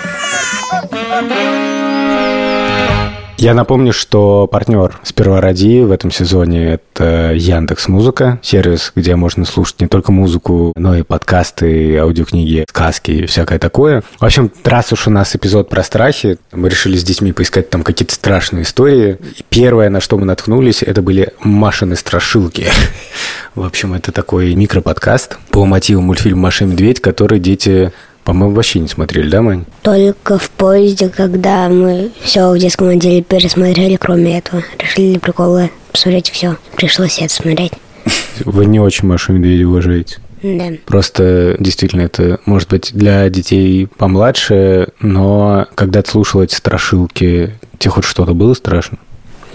Я 3.37 3.55
напомню, 3.55 3.93
что 3.93 4.49
партнер 4.49 4.99
«Сперва 5.05 5.41
ради» 5.41 5.83
в 5.83 5.93
этом 5.93 6.11
сезоне– 6.11 6.81
это 6.95 7.33
Яндекс 7.35 7.87
Музыка, 7.87 8.41
сервис, 8.43 8.93
где 8.95 9.15
можно 9.15 9.45
слушать 9.45 9.81
не 9.81 9.87
только 9.87 10.11
музыку, 10.11 10.73
но 10.77 10.97
и 10.97 11.03
подкасты, 11.03 11.97
аудиокниги, 11.99 12.65
сказки 12.69 13.13
и 13.13 13.27
всякое 13.27 13.61
такое. 13.61 14.03
В 14.19 14.25
общем, 14.25 14.51
раз 14.65 14.93
уж 14.93 15.07
у 15.07 15.11
нас 15.11 15.37
эпизод 15.37 15.69
про 15.69 15.85
страхи, 15.85 16.39
мы 16.53 16.69
решили 16.69 16.97
с 16.97 17.05
детьми 17.05 17.33
поискать 17.33 17.71
там 17.71 17.85
какие-то 17.85 18.15
страшные 18.15 18.65
истории. 18.65 19.19
И 19.37 19.45
первое, 19.49 19.89
на 19.89 20.01
что 20.01 20.19
мы 20.19 20.25
наткнулись, 20.27 20.83
это 20.83 21.01
были 21.01 21.33
Машины 21.41 21.95
страшилки. 21.95 22.67
В 23.55 23.65
общем, 23.65 23.95
это 23.95 24.11
такой 24.11 24.55
микроподкаст 24.55 25.39
по 25.51 25.65
мотиву 25.65 26.03
мультфильма 26.03 26.43
«Маша 26.43 26.65
и 26.65 26.69
медведь», 26.69 27.01
который 27.01 27.39
дети 27.39 27.93
по-моему, 28.29 28.55
вообще 28.55 28.81
не 28.81 28.89
смотрели, 28.89 29.31
да, 29.31 29.41
Мань? 29.41 29.65
Только 29.81 30.37
в 30.37 30.51
поезде, 30.51 31.09
когда 31.09 31.67
мы 31.71 32.11
все 32.21 32.53
в 32.53 32.59
детском 32.59 32.89
отделе 32.89 33.23
пересмотрели, 33.23 33.97
кроме 33.97 34.37
этого. 34.37 34.63
Решили 34.79 35.13
для 35.13 35.19
прикола 35.19 35.71
посмотреть 35.93 36.29
все. 36.29 36.59
Пришлось 36.77 37.21
это 37.21 37.33
смотреть. 37.33 37.73
Вы 38.45 38.67
не 38.67 38.81
очень 38.81 39.09
Машу 39.09 39.33
Медведя 39.33 39.67
уважаете. 39.67 40.19
Да. 40.43 40.65
Просто 40.85 41.57
действительно 41.59 42.03
это 42.03 42.39
может 42.45 42.69
быть 42.69 42.91
для 42.93 43.31
детей 43.31 43.87
помладше, 43.87 44.89
но 45.01 45.67
когда 45.75 46.03
ты 46.03 46.11
слушал 46.11 46.43
эти 46.43 46.55
страшилки, 46.55 47.55
тебе 47.79 47.93
хоть 47.93 48.05
что-то 48.05 48.35
было 48.35 48.53
страшно? 48.53 48.99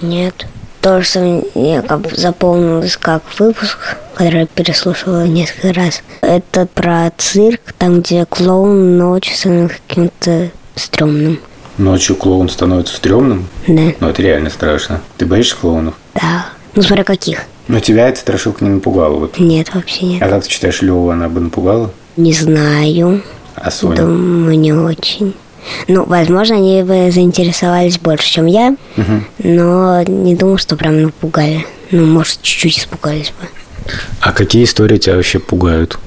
Нет 0.02 0.48
то, 0.84 1.02
что 1.02 1.41
мне 1.56 1.82
как 1.82 2.12
запомнилось 2.12 2.98
как 2.98 3.24
выпуск, 3.39 3.96
который 4.13 4.41
я 4.41 4.46
переслушала 4.46 5.26
несколько 5.26 5.72
раз. 5.72 6.04
Это 6.19 6.65
про 6.65 7.10
цирк, 7.17 7.62
там, 7.78 8.02
где 8.02 8.26
клоун 8.26 8.98
ночью 8.98 9.36
становится 9.36 9.78
каким-то 9.88 10.52
стрёмным. 10.76 11.39
Ночью 11.78 12.17
клоун 12.17 12.50
становится 12.50 12.98
стрёмным? 12.98 13.48
Да. 13.65 13.93
Ну, 13.98 14.10
это 14.10 14.22
реально 14.22 14.50
страшно. 14.50 15.00
Ты 15.17 15.26
боишься 15.26 15.56
клоунов? 15.56 15.93
Да. 16.15 16.48
Ну, 16.76 16.82
смотря 16.82 17.06
каких. 17.06 17.43
Но 17.69 17.80
тебя 17.80 18.10
эта 18.10 18.19
страшилка 18.19 18.65
не 18.65 18.72
напугала? 18.72 19.15
Вот. 19.15 19.39
Нет, 19.39 19.74
вообще 19.74 20.06
нет. 20.06 20.22
А 20.22 20.28
как 20.28 20.43
ты 20.43 20.50
считаешь, 20.50 20.82
Леву 20.82 21.10
она 21.10 21.30
бы 21.30 21.39
напугала? 21.39 21.91
Не 22.17 22.34
знаю. 22.34 23.24
А 23.56 23.72
Соня? 23.72 23.96
Думаю, 23.96 24.60
не 24.60 24.74
очень. 24.74 25.34
Ну, 25.88 26.06
возможно, 26.06 26.56
они 26.56 26.84
бы 26.84 27.12
заинтересовались 27.12 27.99
больше, 27.99 28.30
чем 28.30 28.45
я, 28.45 28.76
угу. 28.97 29.23
но 29.39 30.04
не 30.04 30.36
думаю, 30.36 30.58
что 30.58 30.76
прям 30.76 31.02
напугали. 31.02 31.65
Ну, 31.91 32.06
может, 32.06 32.41
чуть-чуть 32.41 32.80
испугались 32.80 33.34
бы. 33.39 33.47
А 34.19 34.32
какие 34.32 34.63
истории 34.63 34.97
тебя 34.97 35.15
вообще 35.15 35.39
пугают? 35.39 35.99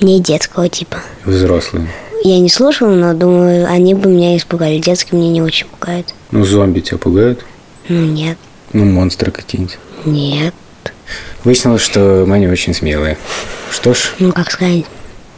Не 0.00 0.20
детского 0.20 0.68
типа. 0.68 0.98
Взрослые. 1.24 1.88
Я 2.24 2.38
не 2.38 2.48
слушала, 2.48 2.94
но 2.94 3.14
думаю, 3.14 3.66
они 3.68 3.94
бы 3.94 4.08
меня 4.08 4.36
испугали. 4.36 4.78
Детские 4.78 5.20
меня 5.20 5.30
не 5.32 5.42
очень 5.42 5.66
пугают. 5.66 6.14
Ну, 6.30 6.44
зомби 6.44 6.80
тебя 6.80 6.98
пугают? 6.98 7.44
Ну, 7.88 8.04
нет. 8.04 8.38
Ну, 8.72 8.84
монстры 8.84 9.32
какие-нибудь? 9.32 9.78
Нет. 10.04 10.54
Выяснилось, 11.44 11.82
что 11.82 12.24
мы 12.26 12.38
не 12.38 12.46
очень 12.46 12.74
смелые. 12.74 13.18
Что 13.70 13.94
ж... 13.94 14.12
Ну, 14.18 14.32
как 14.32 14.50
сказать? 14.50 14.84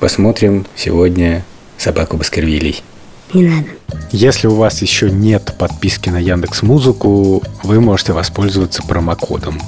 Посмотрим 0.00 0.66
сегодня 0.76 1.44
«Собаку 1.78 2.16
Баскервилей» 2.16 2.82
не 3.34 3.48
надо. 3.48 3.66
Если 4.10 4.46
у 4.46 4.54
вас 4.54 4.80
еще 4.82 5.10
нет 5.10 5.54
подписки 5.58 6.08
на 6.08 6.18
Яндекс 6.18 6.62
Музыку, 6.62 7.42
вы 7.62 7.80
можете 7.80 8.12
воспользоваться 8.12 8.82
промокодом. 8.82 9.60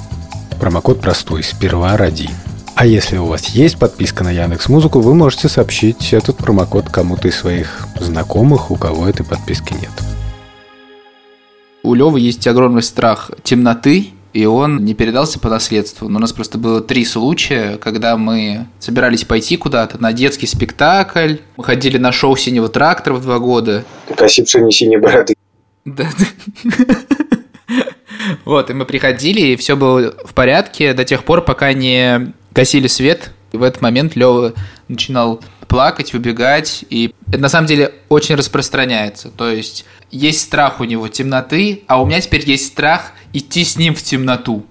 Промокод 0.59 1.01
простой, 1.01 1.43
сперва 1.43 1.97
ради. 1.97 2.29
А 2.75 2.85
если 2.85 3.17
у 3.17 3.25
вас 3.25 3.49
есть 3.49 3.77
подписка 3.77 4.23
на 4.23 4.31
Яндекс 4.31 4.69
Музыку, 4.69 4.99
вы 4.99 5.15
можете 5.15 5.49
сообщить 5.49 6.13
этот 6.13 6.37
промокод 6.37 6.89
кому-то 6.89 7.27
из 7.27 7.35
своих 7.35 7.87
знакомых, 7.99 8.71
у 8.71 8.75
кого 8.75 9.07
этой 9.07 9.25
подписки 9.25 9.73
нет. 9.73 9.91
У 11.83 11.93
Левы 11.93 12.19
есть 12.19 12.45
огромный 12.47 12.83
страх 12.83 13.31
темноты, 13.43 14.09
и 14.37 14.45
он 14.45 14.85
не 14.85 14.93
передался 14.93 15.39
по 15.39 15.49
наследству. 15.49 16.09
Но 16.09 16.17
у 16.17 16.21
нас 16.21 16.31
просто 16.31 16.59
было 16.59 16.79
три 16.79 17.05
случая, 17.05 17.77
когда 17.77 18.17
мы 18.17 18.67
собирались 18.77 19.23
пойти 19.23 19.57
куда-то 19.57 19.99
на 19.99 20.13
детский 20.13 20.45
спектакль, 20.45 21.37
мы 21.55 21.63
ходили 21.63 21.97
на 21.97 22.11
шоу 22.11 22.37
«Синего 22.37 22.69
трактора» 22.69 23.15
в 23.15 23.23
два 23.23 23.39
года. 23.39 23.83
Спасибо, 24.13 24.63
не 24.63 24.71
синие 24.71 24.99
бороды. 24.99 25.33
Да. 25.85 26.07
Вот, 28.45 28.69
и 28.69 28.73
мы 28.73 28.85
приходили, 28.85 29.41
и 29.41 29.55
все 29.55 29.75
было 29.75 30.13
в 30.23 30.35
порядке 30.35 30.93
до 30.93 31.03
тех 31.03 31.23
пор, 31.23 31.43
пока 31.43 31.73
не 31.73 32.33
гасили 32.51 32.85
свет. 32.85 33.31
И 33.51 33.57
в 33.57 33.63
этот 33.63 33.81
момент 33.81 34.15
Лева 34.15 34.53
начинал 34.87 35.41
плакать, 35.67 36.13
убегать. 36.13 36.85
И 36.89 37.13
это 37.27 37.39
на 37.39 37.49
самом 37.49 37.67
деле 37.67 37.93
очень 38.09 38.35
распространяется. 38.35 39.29
То 39.29 39.49
есть 39.49 39.85
есть 40.11 40.41
страх 40.41 40.79
у 40.79 40.83
него 40.83 41.07
темноты, 41.07 41.83
а 41.87 42.01
у 42.01 42.05
меня 42.05 42.21
теперь 42.21 42.47
есть 42.49 42.67
страх 42.67 43.11
идти 43.33 43.63
с 43.63 43.77
ним 43.77 43.95
в 43.95 44.01
темноту. 44.01 44.65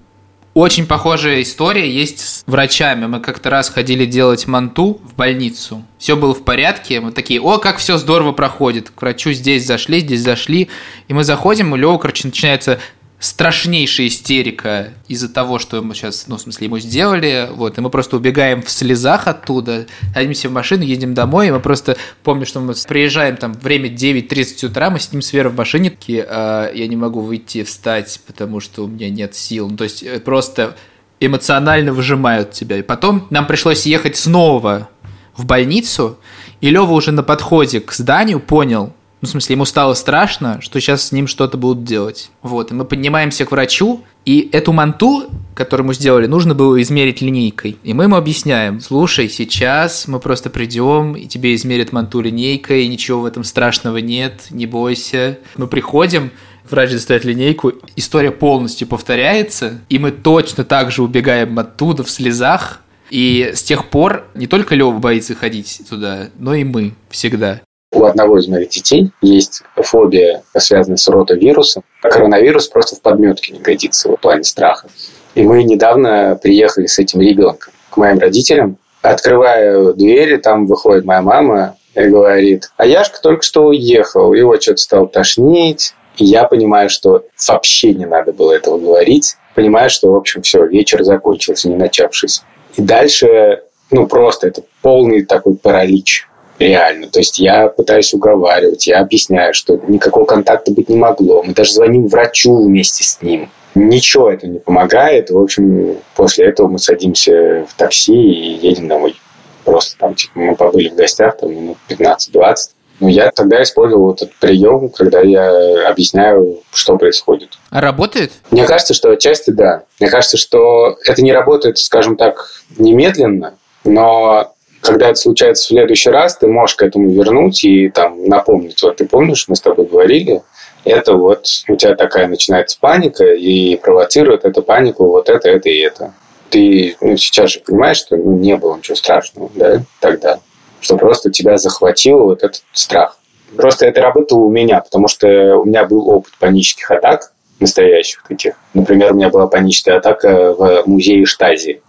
Очень 0.57 0.87
похожая 0.87 1.43
история 1.43 1.87
есть 1.87 2.19
с 2.19 2.43
врачами. 2.47 3.05
Мы 3.05 3.19
как-то 3.19 3.51
раз 3.51 3.69
ходили 3.69 4.07
делать 4.07 4.47
манту 4.47 4.99
в 5.03 5.13
больницу. 5.13 5.85
Все 5.99 6.15
было 6.15 6.33
в 6.33 6.43
порядке. 6.43 6.99
Мы 6.99 7.11
такие, 7.11 7.39
о, 7.39 7.59
как 7.59 7.77
все 7.77 7.97
здорово 7.97 8.31
проходит. 8.31 8.89
К 8.89 8.99
врачу 8.99 9.33
здесь 9.33 9.67
зашли, 9.67 9.99
здесь 9.99 10.21
зашли. 10.21 10.69
И 11.07 11.13
мы 11.13 11.23
заходим, 11.23 11.75
и 11.75 11.77
Лева, 11.77 11.99
короче, 11.99 12.27
начинается 12.27 12.79
страшнейшая 13.19 14.07
истерика 14.07 14.93
из-за 15.07 15.27
того, 15.27 15.57
что 15.57 15.81
мы 15.81 15.95
сейчас, 15.95 16.27
ну, 16.27 16.37
в 16.37 16.41
смысле, 16.41 16.67
ему 16.67 16.77
сделали, 16.77 17.49
вот, 17.51 17.77
и 17.77 17.81
мы 17.81 17.89
просто 17.89 18.15
убегаем 18.15 18.61
в 18.61 18.69
слезах 18.69 19.27
оттуда, 19.27 19.87
садимся 20.13 20.49
в 20.49 20.51
машину, 20.51 20.83
едем 20.83 21.15
домой, 21.15 21.47
и 21.47 21.51
мы 21.51 21.59
просто, 21.59 21.97
помню, 22.23 22.45
что 22.45 22.59
мы 22.59 22.75
приезжаем 22.87 23.35
там, 23.35 23.53
время 23.53 23.89
9.30 23.89 24.67
утра, 24.67 24.91
мы 24.91 24.99
сидим 24.99 25.23
с 25.23 25.33
Верой 25.33 25.51
в 25.51 25.55
машине, 25.55 25.89
такие, 25.89 26.25
а, 26.29 26.71
я 26.71 26.87
не 26.87 26.95
могу 26.95 27.21
выйти, 27.21 27.63
встать, 27.63 28.21
потому 28.27 28.59
что 28.59 28.83
у 28.83 28.87
меня 28.87 29.09
нет 29.09 29.33
сил, 29.35 29.67
ну, 29.67 29.77
то 29.77 29.85
есть 29.85 30.03
э, 30.03 30.19
просто 30.19 30.77
эмоционально 31.19 31.93
выжимают 31.93 32.51
тебя, 32.51 32.77
и 32.77 32.83
потом 32.83 33.25
нам 33.31 33.47
пришлось 33.47 33.87
ехать 33.87 34.15
снова 34.15 34.89
в 35.35 35.45
больницу, 35.45 36.19
и 36.61 36.69
Лева 36.69 36.91
уже 36.91 37.11
на 37.11 37.23
подходе 37.23 37.79
к 37.79 37.93
зданию 37.93 38.39
понял, 38.39 38.93
ну, 39.21 39.27
в 39.27 39.31
смысле, 39.31 39.55
ему 39.55 39.65
стало 39.65 39.95
страшно, 39.95 40.61
что 40.61 40.79
сейчас 40.79 41.07
с 41.07 41.11
ним 41.11 41.25
что-то 41.25 41.57
будут 41.57 41.83
делать. 41.83 42.29
Вот, 42.43 42.71
и 42.71 42.75
мы 42.75 42.85
поднимаемся 42.85 43.45
к 43.45 43.51
врачу, 43.51 44.03
и 44.25 44.49
эту 44.51 44.73
манту, 44.73 45.25
которую 45.55 45.87
мы 45.87 45.93
сделали, 45.95 46.27
нужно 46.27 46.53
было 46.53 46.79
измерить 46.81 47.21
линейкой. 47.21 47.77
И 47.83 47.93
мы 47.93 48.03
ему 48.03 48.15
объясняем, 48.15 48.79
слушай, 48.79 49.27
сейчас 49.27 50.07
мы 50.07 50.19
просто 50.19 50.51
придем, 50.51 51.15
и 51.15 51.25
тебе 51.25 51.55
измерят 51.55 51.93
манту 51.93 52.21
линейкой, 52.21 52.87
ничего 52.87 53.21
в 53.21 53.25
этом 53.25 53.43
страшного 53.43 53.97
нет, 53.97 54.47
не 54.51 54.67
бойся. 54.67 55.39
Мы 55.55 55.67
приходим, 55.67 56.31
врач 56.69 56.91
достает 56.91 57.25
линейку, 57.25 57.73
история 57.95 58.31
полностью 58.31 58.87
повторяется, 58.87 59.81
и 59.89 59.97
мы 59.97 60.11
точно 60.11 60.63
так 60.63 60.91
же 60.91 61.01
убегаем 61.01 61.57
оттуда 61.57 62.03
в 62.03 62.09
слезах, 62.11 62.81
и 63.09 63.51
с 63.55 63.63
тех 63.63 63.89
пор 63.89 64.27
не 64.35 64.45
только 64.45 64.75
Лева 64.75 64.91
боится 64.91 65.33
ходить 65.33 65.81
туда, 65.89 66.29
но 66.37 66.53
и 66.53 66.63
мы 66.63 66.93
всегда. 67.09 67.61
У 67.97 68.03
одного 68.03 68.37
из 68.37 68.47
моих 68.47 68.69
детей 68.69 69.09
есть 69.23 69.63
фобия, 69.75 70.43
связанная 70.55 70.97
с 70.97 71.07
ротавирусом. 71.07 71.83
А 72.03 72.09
коронавирус 72.09 72.67
просто 72.67 72.95
в 72.95 73.01
подметке 73.01 73.53
не 73.53 73.59
годится 73.59 74.11
в 74.11 74.17
плане 74.17 74.43
страха. 74.43 74.87
И 75.33 75.41
мы 75.41 75.63
недавно 75.63 76.39
приехали 76.39 76.85
с 76.85 76.99
этим 76.99 77.21
ребенком 77.21 77.73
к 77.89 77.97
моим 77.97 78.19
родителям. 78.19 78.77
Открываю 79.01 79.95
двери, 79.95 80.37
там 80.37 80.67
выходит 80.67 81.05
моя 81.05 81.23
мама 81.23 81.75
и 81.95 82.01
говорит, 82.01 82.69
а 82.77 82.85
Яшка 82.85 83.19
только 83.19 83.41
что 83.41 83.65
уехал, 83.65 84.31
его 84.31 84.61
что-то 84.61 84.77
стал 84.77 85.07
тошнить. 85.07 85.95
И 86.17 86.25
я 86.25 86.43
понимаю, 86.43 86.91
что 86.91 87.23
вообще 87.47 87.95
не 87.95 88.05
надо 88.05 88.31
было 88.31 88.51
этого 88.51 88.77
говорить. 88.77 89.37
Понимаю, 89.55 89.89
что, 89.89 90.11
в 90.11 90.15
общем, 90.15 90.43
все, 90.43 90.67
вечер 90.67 91.03
закончился, 91.03 91.67
не 91.67 91.75
начавшись. 91.75 92.43
И 92.75 92.81
дальше, 92.83 93.63
ну, 93.89 94.05
просто 94.05 94.49
это 94.49 94.61
полный 94.83 95.25
такой 95.25 95.55
паралич 95.55 96.27
реально. 96.59 97.07
То 97.07 97.19
есть 97.19 97.39
я 97.39 97.67
пытаюсь 97.67 98.13
уговаривать, 98.13 98.87
я 98.87 98.99
объясняю, 98.99 99.53
что 99.53 99.79
никакого 99.87 100.25
контакта 100.25 100.71
быть 100.71 100.89
не 100.89 100.97
могло. 100.97 101.43
Мы 101.43 101.53
даже 101.53 101.73
звоним 101.73 102.07
врачу 102.07 102.63
вместе 102.63 103.03
с 103.03 103.21
ним. 103.21 103.49
Ничего 103.75 104.31
это 104.31 104.47
не 104.47 104.59
помогает. 104.59 105.29
В 105.29 105.37
общем, 105.37 105.97
после 106.15 106.47
этого 106.47 106.67
мы 106.67 106.79
садимся 106.79 107.65
в 107.69 107.73
такси 107.75 108.13
и 108.13 108.67
едем 108.67 108.87
домой. 108.87 109.15
Просто 109.63 109.97
там, 109.99 110.15
типа, 110.15 110.39
мы 110.39 110.55
побыли 110.55 110.89
в 110.89 110.95
гостях 110.95 111.37
там 111.37 111.51
минут 111.51 111.77
15-20. 111.89 112.55
Ну, 112.99 113.09
я 113.09 113.29
тогда 113.29 113.61
использовал 113.61 114.13
этот 114.13 114.33
прием, 114.35 114.89
когда 114.89 115.21
я 115.21 115.87
объясняю, 115.87 116.61
что 116.73 116.97
происходит. 116.97 117.49
А 117.69 117.79
работает? 117.79 118.31
Мне 118.49 118.65
кажется, 118.65 118.95
что 118.95 119.11
отчасти 119.11 119.51
да. 119.51 119.83
Мне 119.99 120.09
кажется, 120.09 120.37
что 120.37 120.97
это 121.05 121.21
не 121.21 121.31
работает, 121.31 121.77
скажем 121.77 122.17
так, 122.17 122.49
немедленно, 122.77 123.53
но 123.83 124.53
когда 124.87 125.09
это 125.09 125.15
случается 125.15 125.63
в 125.63 125.67
следующий 125.67 126.09
раз, 126.09 126.37
ты 126.37 126.47
можешь 126.47 126.75
к 126.77 126.81
этому 126.81 127.09
вернуть 127.09 127.63
и 127.63 127.89
там 127.89 128.23
напомнить. 128.25 128.81
Вот 128.81 128.97
ты 128.97 129.05
помнишь, 129.05 129.45
мы 129.47 129.55
с 129.55 129.61
тобой 129.61 129.85
говорили, 129.85 130.41
это 130.85 131.13
вот 131.15 131.45
у 131.67 131.75
тебя 131.75 131.95
такая 131.95 132.27
начинается 132.27 132.77
паника, 132.79 133.25
и 133.25 133.75
провоцирует 133.75 134.45
эту 134.45 134.63
панику 134.63 135.07
вот 135.07 135.29
это, 135.29 135.49
это 135.49 135.69
и 135.69 135.79
это. 135.79 136.13
Ты 136.49 136.95
ну, 137.01 137.17
сейчас 137.17 137.51
же 137.51 137.59
понимаешь, 137.59 137.97
что 137.97 138.15
не 138.15 138.55
было 138.55 138.77
ничего 138.77 138.95
страшного 138.95 139.51
да, 139.55 139.81
тогда, 139.99 140.39
что 140.79 140.95
просто 140.95 141.29
тебя 141.29 141.57
захватил 141.57 142.19
вот 142.19 142.43
этот 142.43 142.63
страх. 142.71 143.17
Просто 143.55 143.85
это 143.85 144.01
работало 144.01 144.39
у 144.39 144.49
меня, 144.49 144.79
потому 144.79 145.09
что 145.09 145.57
у 145.57 145.65
меня 145.65 145.85
был 145.85 146.09
опыт 146.09 146.33
панических 146.39 146.89
атак, 146.91 147.33
настоящих 147.59 148.23
таких. 148.27 148.53
Например, 148.73 149.11
у 149.11 149.15
меня 149.15 149.29
была 149.29 149.47
паническая 149.47 149.97
атака 149.97 150.53
в 150.53 150.83
музее 150.85 151.25
Штази. 151.25 151.81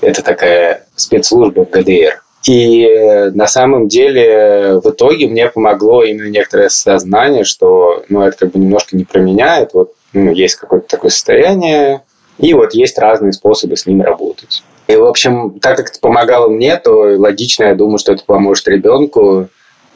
Это 0.00 0.22
такая 0.22 0.86
спецслужба 0.94 1.64
ГДР. 1.64 2.22
И 2.46 3.30
на 3.34 3.46
самом 3.46 3.88
деле 3.88 4.80
в 4.82 4.90
итоге 4.90 5.26
мне 5.26 5.48
помогло 5.48 6.04
именно 6.04 6.28
некоторое 6.28 6.68
сознание, 6.68 7.44
что 7.44 8.04
ну, 8.08 8.22
это 8.22 8.38
как 8.38 8.52
бы 8.52 8.58
немножко 8.58 8.96
не 8.96 9.04
про 9.04 9.20
меня, 9.20 9.60
это 9.60 9.78
вот 9.78 9.92
ну, 10.12 10.30
есть 10.32 10.54
какое-то 10.56 10.86
такое 10.86 11.10
состояние, 11.10 12.02
и 12.38 12.54
вот 12.54 12.74
есть 12.74 12.98
разные 12.98 13.32
способы 13.32 13.76
с 13.76 13.86
ним 13.86 14.02
работать. 14.02 14.62
И, 14.86 14.94
в 14.94 15.04
общем, 15.04 15.58
так 15.60 15.76
как 15.76 15.90
это 15.90 15.98
помогало 15.98 16.48
мне, 16.48 16.76
то 16.76 16.92
логично, 17.18 17.64
я 17.64 17.74
думаю, 17.74 17.98
что 17.98 18.12
это 18.12 18.24
поможет 18.24 18.68
ребенку. 18.68 19.48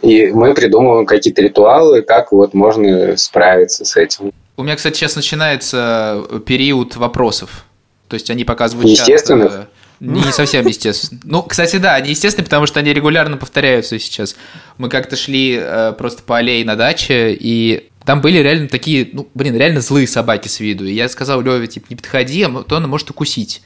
И 0.03 0.29
мы 0.29 0.55
придумываем 0.55 1.07
какие-то 1.07 1.43
ритуалы, 1.43 2.03
как 2.03 2.33
вот 2.33 2.55
можно 2.55 3.17
справиться 3.17 3.85
с 3.85 3.97
этим. 3.97 4.33
У 4.57 4.63
меня, 4.63 4.75
кстати, 4.75 4.97
сейчас 4.97 5.15
начинается 5.15 6.23
период 6.47 6.97
вопросов. 6.97 7.65
То 8.09 8.15
есть 8.15 8.31
они 8.31 8.45
пока 8.45 8.67
звучат... 8.69 8.91
Естественно. 8.91 9.69
Не 10.01 10.33
совсем 10.33 10.67
естественно. 10.67 11.21
Ну, 11.25 11.43
кстати, 11.43 11.77
да, 11.77 11.95
они 11.95 12.11
естественны, 12.11 12.45
потому 12.45 12.67
что 12.67 12.81
они 12.81 12.93
регулярно 12.93 13.37
повторяются 13.37 13.99
сейчас. 13.99 14.35
Мы 14.79 14.89
как-то 14.89 15.15
шли 15.15 15.59
э, 15.61 15.93
просто 15.93 16.23
по 16.23 16.39
аллее 16.39 16.65
на 16.65 16.75
даче, 16.75 17.37
и 17.39 17.91
там 18.07 18.23
были 18.23 18.39
реально 18.39 18.69
такие, 18.69 19.11
ну, 19.13 19.29
блин, 19.35 19.57
реально 19.57 19.83
злые 19.83 20.07
собаки 20.07 20.49
с 20.49 20.59
виду. 20.59 20.87
И 20.87 20.93
я 20.93 21.09
сказал 21.09 21.43
Леве, 21.43 21.67
типа, 21.67 21.87
не 21.91 21.97
подходи, 21.97 22.43
а 22.43 22.63
то 22.63 22.77
она 22.77 22.87
может 22.87 23.11
укусить. 23.11 23.63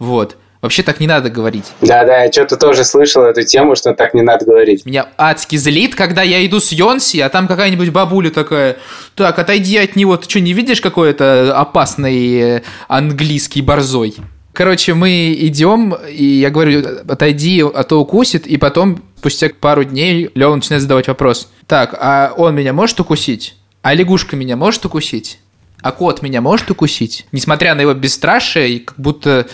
Вот. 0.00 0.36
Вообще 0.60 0.82
так 0.82 0.98
не 0.98 1.06
надо 1.06 1.30
говорить. 1.30 1.66
Да-да, 1.80 2.24
я 2.24 2.32
что-то 2.32 2.56
тоже 2.56 2.82
слышал 2.82 3.22
эту 3.22 3.44
тему, 3.44 3.76
что 3.76 3.94
так 3.94 4.14
не 4.14 4.22
надо 4.22 4.44
говорить. 4.46 4.84
Меня 4.84 5.06
адски 5.16 5.54
злит, 5.56 5.94
когда 5.94 6.22
я 6.22 6.44
иду 6.44 6.58
с 6.58 6.72
Йонси, 6.72 7.20
а 7.20 7.28
там 7.28 7.46
какая-нибудь 7.46 7.90
бабуля 7.90 8.30
такая, 8.30 8.76
так, 9.14 9.38
отойди 9.38 9.76
от 9.76 9.94
него, 9.94 10.16
ты 10.16 10.28
что, 10.28 10.40
не 10.40 10.54
видишь 10.54 10.80
какой-то 10.80 11.56
опасный 11.56 12.40
э, 12.40 12.62
английский 12.88 13.62
борзой? 13.62 14.16
Короче, 14.56 14.94
мы 14.94 15.36
идем, 15.38 15.94
и 16.08 16.24
я 16.24 16.48
говорю, 16.48 16.82
отойди, 17.06 17.60
а 17.62 17.84
то 17.84 18.00
укусит, 18.00 18.46
и 18.46 18.56
потом, 18.56 19.02
спустя 19.18 19.50
пару 19.50 19.84
дней, 19.84 20.30
Лева 20.34 20.54
начинает 20.54 20.80
задавать 20.80 21.08
вопрос. 21.08 21.52
Так, 21.66 21.94
а 22.00 22.32
он 22.34 22.54
меня 22.54 22.72
может 22.72 22.98
укусить? 22.98 23.54
А 23.82 23.92
лягушка 23.92 24.34
меня 24.34 24.56
может 24.56 24.82
укусить? 24.86 25.40
А 25.82 25.92
кот 25.92 26.22
меня 26.22 26.40
может 26.40 26.70
укусить? 26.70 27.26
Несмотря 27.32 27.74
на 27.74 27.82
его 27.82 27.92
бесстрашие, 27.92 28.80
как 28.80 28.98
будто 28.98 29.46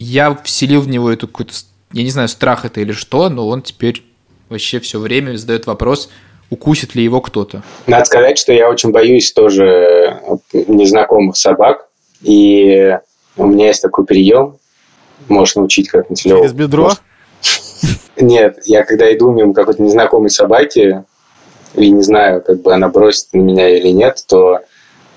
я 0.00 0.36
вселил 0.42 0.80
в 0.80 0.88
него 0.88 1.08
эту 1.08 1.28
какую-то, 1.28 1.54
я 1.92 2.02
не 2.02 2.10
знаю, 2.10 2.28
страх 2.28 2.64
это 2.64 2.80
или 2.80 2.90
что, 2.90 3.28
но 3.28 3.46
он 3.46 3.62
теперь 3.62 4.02
вообще 4.48 4.80
все 4.80 4.98
время 4.98 5.36
задает 5.36 5.66
вопрос, 5.66 6.10
укусит 6.50 6.96
ли 6.96 7.04
его 7.04 7.20
кто-то. 7.20 7.62
Надо 7.86 8.06
сказать, 8.06 8.38
что 8.38 8.52
я 8.52 8.68
очень 8.68 8.90
боюсь 8.90 9.30
тоже 9.30 10.20
незнакомых 10.52 11.36
собак. 11.36 11.86
И 12.22 12.98
у 13.38 13.46
меня 13.46 13.68
есть 13.68 13.82
такой 13.82 14.04
прием. 14.04 14.58
Можешь 15.28 15.56
научить 15.56 15.88
как-нибудь. 15.88 16.20
Через 16.20 16.52
бедро? 16.52 16.92
Нет, 18.16 18.58
я 18.64 18.84
когда 18.84 19.12
иду 19.14 19.30
мимо 19.30 19.54
какой-то 19.54 19.82
незнакомой 19.82 20.30
собаки, 20.30 21.04
и 21.74 21.90
не 21.90 22.02
знаю, 22.02 22.42
как 22.42 22.60
бы 22.62 22.74
она 22.74 22.88
бросит 22.88 23.32
на 23.32 23.38
меня 23.38 23.68
или 23.68 23.88
нет, 23.88 24.24
то 24.26 24.60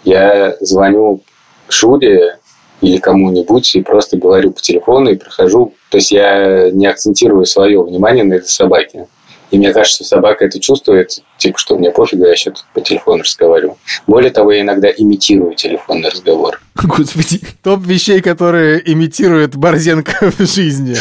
я 0.04 0.56
звоню 0.60 1.22
Шуре 1.68 2.38
или 2.82 2.98
кому-нибудь 2.98 3.76
и 3.76 3.82
просто 3.82 4.18
говорю 4.18 4.52
по 4.52 4.62
телефону 4.62 5.12
и 5.12 5.16
прохожу. 5.16 5.74
То 5.90 5.98
есть 5.98 6.12
я 6.12 6.70
не 6.72 6.86
акцентирую 6.88 7.46
свое 7.46 7.82
внимание 7.82 8.24
на 8.24 8.34
этой 8.34 8.50
собаке. 8.50 9.08
И 9.52 9.58
мне 9.58 9.74
кажется, 9.74 10.04
собака 10.06 10.46
это 10.46 10.60
чувствует, 10.60 11.20
типа, 11.38 11.58
что 11.58 11.78
мне 11.78 11.92
пофигу, 11.92 12.26
я 12.26 12.36
сейчас 12.36 12.66
по 12.74 12.82
телефону 12.82 13.24
разговариваю. 13.24 13.78
Более 14.08 14.32
того, 14.32 14.52
я 14.54 14.62
иногда 14.62 14.90
имитирую 14.90 15.56
телефонный 15.56 16.10
разговор. 16.10 16.62
Господи, 16.76 17.42
топ 17.62 17.82
вещей, 17.82 18.22
которые 18.22 18.82
имитирует 18.92 19.56
Борзенко 19.56 20.32
в 20.38 20.46
жизни. 20.46 20.96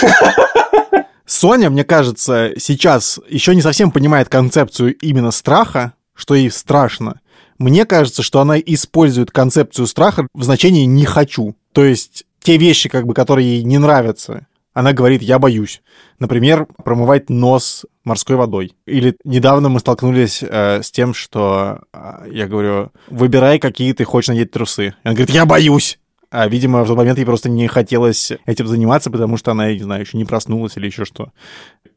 Соня, 1.27 1.71
мне 1.71 1.85
кажется, 1.85 2.51
сейчас 2.59 3.21
еще 3.29 3.55
не 3.55 3.63
совсем 3.63 3.93
понимает 3.93 4.29
концепцию 4.29 4.97
именно 4.97 5.31
страха, 5.31 5.95
что 6.17 6.35
ей 6.35 6.51
страшно. 6.51 7.21
Мне 7.59 7.85
кажется, 7.85 8.25
что 8.25 8.41
она 8.41 8.59
использует 8.59 9.31
концепцию 9.31 9.87
страха 9.87 10.27
в 10.35 10.43
значении 10.43 10.87
«не 10.87 11.05
хочу». 11.05 11.55
То 11.73 11.85
есть 11.85 12.25
те 12.43 12.57
вещи, 12.57 12.89
как 12.89 13.07
бы, 13.07 13.15
которые 13.15 13.59
ей 13.59 13.63
не 13.63 13.79
нравятся, 13.79 14.47
она 14.73 14.93
говорит 14.93 15.23
«я 15.23 15.39
боюсь». 15.39 15.83
Например, 16.19 16.67
промывать 16.85 17.31
нос 17.31 17.87
морской 18.05 18.37
водой. 18.37 18.75
Или 18.87 19.17
недавно 19.25 19.69
мы 19.69 19.81
столкнулись 19.81 20.43
э, 20.43 20.83
с 20.83 20.91
тем, 20.91 21.15
что 21.15 21.81
э, 21.93 22.29
я 22.31 22.47
говорю, 22.47 22.91
выбирай, 23.09 23.59
какие 23.59 23.93
ты 23.93 24.05
хочешь 24.05 24.29
надеть 24.29 24.51
трусы. 24.51 24.89
И 24.89 24.93
она 25.05 25.15
говорит, 25.15 25.31
я 25.31 25.47
боюсь. 25.47 25.99
А, 26.31 26.47
видимо, 26.49 26.85
в 26.85 26.87
тот 26.87 26.97
момент 26.97 27.19
ей 27.19 27.25
просто 27.25 27.49
не 27.49 27.67
хотелось 27.67 28.33
этим 28.47 28.67
заниматься, 28.67 29.11
потому 29.11 29.37
что 29.37 29.51
она, 29.51 29.69
я 29.69 29.75
не 29.75 29.83
знаю, 29.83 30.03
еще 30.03 30.17
не 30.17 30.25
проснулась 30.25 30.77
или 30.77 30.87
еще 30.87 31.05
что. 31.05 31.33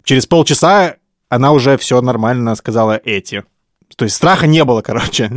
Через 0.03 0.25
полчаса 0.25 0.95
она 1.29 1.51
уже 1.51 1.77
все 1.77 2.01
нормально 2.01 2.55
сказала 2.55 2.99
эти. 3.03 3.43
То 3.95 4.05
есть 4.05 4.15
страха 4.15 4.47
не 4.47 4.63
было, 4.63 4.81
короче. 4.81 5.31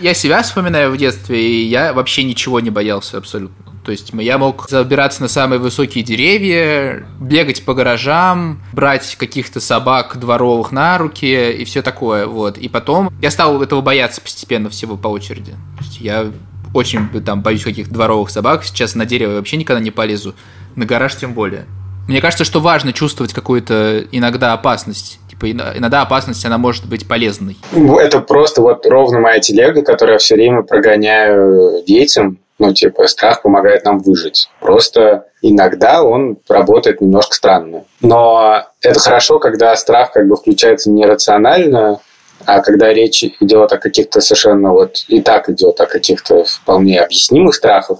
Я 0.00 0.14
себя 0.14 0.42
вспоминаю 0.42 0.90
в 0.90 0.96
детстве, 0.96 1.40
и 1.40 1.64
я 1.64 1.92
вообще 1.92 2.24
ничего 2.24 2.60
не 2.60 2.70
боялся 2.70 3.18
абсолютно. 3.18 3.69
То 3.90 3.92
есть 3.92 4.12
я 4.12 4.38
мог 4.38 4.68
забираться 4.68 5.20
на 5.20 5.26
самые 5.26 5.58
высокие 5.58 6.04
деревья, 6.04 7.04
бегать 7.18 7.64
по 7.64 7.74
гаражам, 7.74 8.62
брать 8.72 9.16
каких-то 9.16 9.58
собак 9.58 10.16
дворовых 10.16 10.70
на 10.70 10.96
руки 10.96 11.50
и 11.50 11.64
все 11.64 11.82
такое. 11.82 12.28
Вот. 12.28 12.56
И 12.56 12.68
потом 12.68 13.12
я 13.20 13.32
стал 13.32 13.60
этого 13.60 13.80
бояться 13.80 14.20
постепенно 14.20 14.70
всего 14.70 14.96
по 14.96 15.08
очереди. 15.08 15.50
То 15.76 15.84
есть 15.84 16.00
я 16.00 16.30
очень 16.72 17.08
там 17.24 17.42
боюсь 17.42 17.64
каких-то 17.64 17.92
дворовых 17.92 18.30
собак. 18.30 18.62
Сейчас 18.62 18.94
на 18.94 19.06
дерево 19.06 19.34
вообще 19.34 19.56
никогда 19.56 19.82
не 19.82 19.90
полезу. 19.90 20.36
На 20.76 20.86
гараж 20.86 21.16
тем 21.16 21.34
более. 21.34 21.64
Мне 22.06 22.20
кажется, 22.20 22.44
что 22.44 22.60
важно 22.60 22.92
чувствовать 22.92 23.32
какую-то 23.32 24.04
иногда 24.12 24.52
опасность. 24.52 25.18
Типа 25.28 25.50
иногда 25.50 26.02
опасность, 26.02 26.44
она 26.44 26.58
может 26.58 26.86
быть 26.86 27.08
полезной. 27.08 27.56
Это 27.72 28.20
просто 28.20 28.62
вот 28.62 28.86
ровно 28.86 29.18
моя 29.18 29.40
телега, 29.40 29.82
которую 29.82 30.12
я 30.12 30.18
все 30.20 30.36
время 30.36 30.62
прогоняю 30.62 31.82
детям 31.84 32.38
ну, 32.60 32.72
типа, 32.72 33.06
страх 33.06 33.42
помогает 33.42 33.84
нам 33.84 33.98
выжить. 33.98 34.48
Просто 34.60 35.26
иногда 35.42 36.02
он 36.02 36.36
работает 36.48 37.00
немножко 37.00 37.34
странно. 37.34 37.84
Но 38.00 38.64
это 38.82 39.00
хорошо, 39.00 39.38
когда 39.38 39.74
страх 39.76 40.12
как 40.12 40.28
бы 40.28 40.36
включается 40.36 40.90
нерационально, 40.90 42.00
а 42.46 42.60
когда 42.60 42.92
речь 42.92 43.22
идет 43.22 43.72
о 43.72 43.78
каких-то 43.78 44.20
совершенно 44.20 44.72
вот 44.72 45.04
и 45.08 45.20
так 45.20 45.48
идет 45.50 45.80
о 45.80 45.86
каких-то 45.86 46.44
вполне 46.44 47.00
объяснимых 47.00 47.54
страхах, 47.54 47.98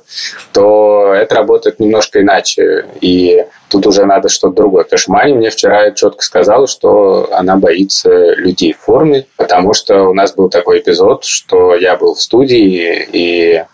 то 0.53 1.13
это 1.15 1.35
работает 1.35 1.79
немножко 1.79 2.21
иначе. 2.21 2.87
И 3.01 3.45
тут 3.69 3.87
уже 3.87 4.07
надо 4.07 4.29
что-то 4.29 4.57
другое. 4.57 4.85
Потому 4.85 4.99
что 4.99 5.13
Маня 5.13 5.35
мне 5.35 5.51
вчера 5.51 5.91
четко 5.93 6.23
сказала, 6.23 6.67
что 6.67 7.29
она 7.33 7.57
боится 7.57 8.35
людей 8.35 8.73
в 8.73 8.79
форме, 8.79 9.27
потому 9.37 9.75
что 9.75 10.05
у 10.05 10.15
нас 10.15 10.35
был 10.35 10.49
такой 10.49 10.81
эпизод, 10.81 11.25
что 11.25 11.75
я 11.75 11.97
был 11.97 12.15
в 12.15 12.21
студии, 12.21 13.09
и 13.13 13.65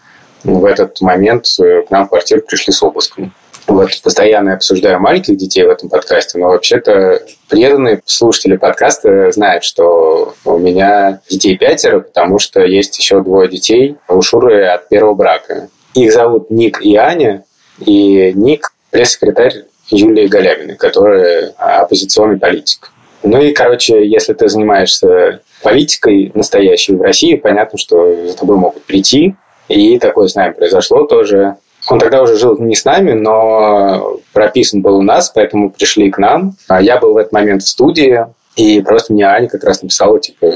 в 0.46 0.64
этот 0.64 1.00
момент 1.00 1.46
э, 1.60 1.82
к 1.82 1.90
нам 1.90 2.06
в 2.06 2.10
квартиру 2.10 2.42
пришли 2.42 2.72
с 2.72 2.82
обыском. 2.82 3.34
Вот, 3.66 3.90
постоянно 4.02 4.54
обсуждаю 4.54 5.00
маленьких 5.00 5.36
детей 5.36 5.64
в 5.64 5.70
этом 5.70 5.88
подкасте, 5.88 6.38
но 6.38 6.46
вообще-то 6.46 7.20
преданные 7.48 8.00
слушатели 8.04 8.56
подкаста 8.56 9.32
знают, 9.32 9.64
что 9.64 10.34
у 10.44 10.58
меня 10.58 11.20
детей 11.28 11.58
пятеро, 11.58 11.98
потому 11.98 12.38
что 12.38 12.60
есть 12.60 12.96
еще 12.96 13.22
двое 13.22 13.48
детей 13.48 13.96
у 14.08 14.22
Шуры 14.22 14.64
от 14.66 14.88
первого 14.88 15.14
брака. 15.14 15.68
Их 15.94 16.12
зовут 16.12 16.48
Ник 16.50 16.80
и 16.80 16.94
Аня, 16.94 17.44
и 17.84 18.32
Ник– 18.34 18.72
пресс-секретарь 18.90 19.64
Юлии 19.90 20.28
Галяминой, 20.28 20.76
которая 20.76 21.50
оппозиционный 21.58 22.38
политик. 22.38 22.92
Ну 23.24 23.42
и, 23.42 23.52
короче, 23.52 24.06
если 24.06 24.32
ты 24.34 24.48
занимаешься 24.48 25.40
политикой 25.62 26.30
настоящей 26.34 26.94
в 26.94 27.02
России, 27.02 27.34
понятно, 27.34 27.78
что 27.78 28.28
за 28.28 28.36
тобой 28.36 28.56
могут 28.56 28.84
прийти, 28.84 29.34
и 29.68 29.98
такое 29.98 30.28
с 30.28 30.34
нами 30.34 30.52
произошло 30.52 31.06
тоже. 31.06 31.56
Он 31.88 31.98
тогда 31.98 32.22
уже 32.22 32.36
жил 32.36 32.58
не 32.58 32.74
с 32.74 32.84
нами, 32.84 33.12
но 33.12 34.18
прописан 34.32 34.82
был 34.82 34.96
у 34.96 35.02
нас, 35.02 35.30
поэтому 35.30 35.70
пришли 35.70 36.10
к 36.10 36.18
нам. 36.18 36.56
А 36.68 36.82
я 36.82 36.98
был 36.98 37.14
в 37.14 37.16
этот 37.16 37.32
момент 37.32 37.62
в 37.62 37.68
студии, 37.68 38.26
и 38.56 38.80
просто 38.80 39.12
мне 39.12 39.24
Аня 39.24 39.48
как 39.48 39.62
раз 39.64 39.82
написала, 39.82 40.18
типа, 40.18 40.54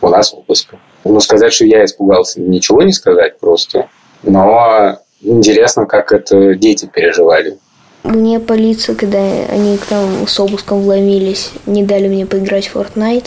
у 0.00 0.08
нас 0.08 0.32
обыск. 0.32 0.74
Ну, 1.04 1.18
сказать, 1.20 1.52
что 1.52 1.64
я 1.64 1.84
испугался, 1.84 2.40
ничего 2.40 2.82
не 2.82 2.92
сказать 2.92 3.38
просто. 3.38 3.88
Но 4.22 4.98
интересно, 5.22 5.86
как 5.86 6.12
это 6.12 6.54
дети 6.54 6.86
переживали. 6.92 7.58
Мне 8.02 8.40
полиция, 8.40 8.94
когда 8.94 9.18
они 9.18 9.76
к 9.76 9.90
нам 9.90 10.26
с 10.26 10.40
обыском 10.40 10.82
вломились, 10.82 11.50
не 11.66 11.82
дали 11.82 12.08
мне 12.08 12.26
поиграть 12.26 12.68
в 12.68 12.76
Fortnite. 12.76 13.26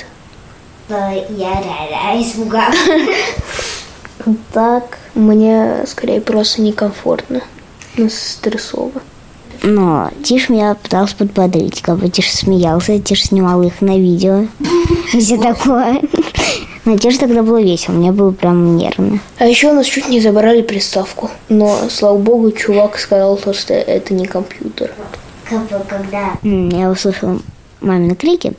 Да, 0.89 1.11
я 1.11 1.61
реально 1.61 2.21
испугалась. 2.21 2.78
Так, 4.53 4.99
мне 5.16 5.86
скорее 5.88 6.22
просто 6.22 6.61
некомфортно, 6.61 7.41
ну, 7.97 8.09
стрессово. 8.09 9.01
Но 9.61 10.11
Тиш 10.24 10.49
меня 10.49 10.76
пытался 10.76 11.16
подбодрить, 11.16 11.82
как 11.82 11.97
бы 11.97 12.09
Тиш 12.09 12.32
смеялся, 12.32 12.99
Тиш 12.99 13.24
снимал 13.24 13.64
их 13.64 13.82
на 13.82 13.97
видео 13.97 14.47
все 15.07 15.38
такое. 15.38 16.01
Но 16.86 16.97
Тиш 16.97 17.18
тогда 17.18 17.43
было 17.43 17.61
весело, 17.61 17.93
мне 17.93 18.11
было 18.11 18.32
прям 18.32 18.76
нервно. 18.76 19.20
А 19.38 19.45
еще 19.45 19.70
у 19.70 19.74
нас 19.74 19.86
чуть 19.86 20.09
не 20.09 20.20
забрали 20.20 20.61
приставку. 20.61 21.32
Но, 21.47 21.88
слава 21.89 22.18
богу, 22.18 22.51
чувак 22.51 22.99
сказал, 22.99 23.38
то, 23.38 23.53
что 23.53 23.74
это 23.74 24.14
не 24.14 24.26
компьютер. 24.26 24.91
Как 25.49 25.61
бы 25.61 25.80
когда 25.88 26.34
я 26.43 26.91
услышала 26.91 27.39
мамины 27.80 28.16
крики, 28.16 28.53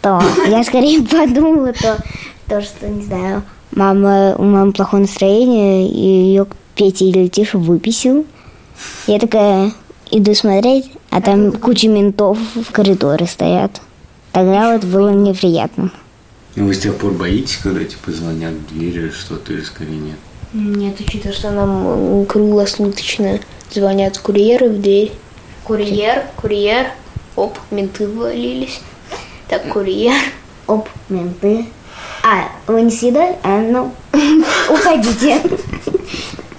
то 0.00 0.22
я 0.46 0.62
скорее 0.62 1.02
подумала, 1.10 1.72
то, 1.72 1.98
то 2.46 2.60
что, 2.60 2.86
не 2.88 3.02
знаю, 3.02 3.42
мама, 3.72 4.34
у 4.36 4.44
мамы 4.44 4.72
плохое 4.72 5.02
настроение, 5.02 5.88
и 5.88 6.26
ее 6.28 6.46
Петя 6.74 7.04
или 7.04 7.28
Тиша 7.28 7.58
выписил. 7.58 8.26
Я 9.06 9.18
такая 9.18 9.72
иду 10.10 10.34
смотреть, 10.34 10.90
а 11.10 11.20
там 11.20 11.52
куча 11.52 11.88
ментов 11.88 12.38
в 12.54 12.72
коридоре 12.72 13.26
стоят. 13.26 13.80
Тогда 14.32 14.72
вот 14.72 14.84
было 14.84 15.10
неприятно. 15.10 15.90
Ну, 16.54 16.66
вы 16.66 16.74
с 16.74 16.80
тех 16.80 16.96
пор 16.96 17.12
боитесь, 17.12 17.58
когда 17.62 17.84
типа 17.84 18.12
звонят 18.12 18.52
в 18.52 18.68
дверь 18.68 18.96
или 18.96 19.10
что-то, 19.10 19.52
или 19.52 19.62
скорее 19.62 19.98
нет? 19.98 20.16
Нет, 20.52 21.00
учитывая, 21.00 21.34
что 21.34 21.50
нам 21.50 22.24
круглосуточно 22.26 23.40
звонят 23.70 24.18
курьеры 24.18 24.70
в 24.70 24.80
дверь. 24.80 25.12
Курьер, 25.64 26.24
курьер, 26.36 26.86
оп, 27.34 27.58
менты 27.70 28.06
ввалились. 28.06 28.80
Так, 29.48 29.68
курьер. 29.68 30.14
Оп, 30.66 30.88
менты. 31.08 31.66
А, 32.28 32.48
вы 32.66 32.82
не 32.82 32.90
съедали? 32.90 33.36
А, 33.44 33.60
ну, 33.60 33.92
уходите. 34.68 35.40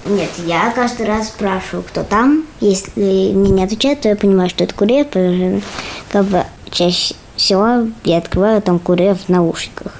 Нет, 0.06 0.30
я 0.46 0.72
каждый 0.74 1.04
раз 1.04 1.28
спрашиваю, 1.28 1.84
кто 1.86 2.04
там. 2.04 2.44
Если 2.60 2.90
мне 2.96 3.50
не 3.50 3.62
отвечают, 3.62 4.00
то 4.00 4.08
я 4.08 4.16
понимаю, 4.16 4.48
что 4.48 4.64
это 4.64 4.74
курьер, 4.74 5.04
потому 5.04 5.60
что 5.60 5.66
как 6.10 6.24
бы 6.24 6.44
чаще 6.70 7.14
всего 7.36 7.86
я 8.04 8.16
открываю 8.16 8.62
там 8.62 8.78
курьер 8.78 9.14
в 9.16 9.28
наушниках. 9.28 9.92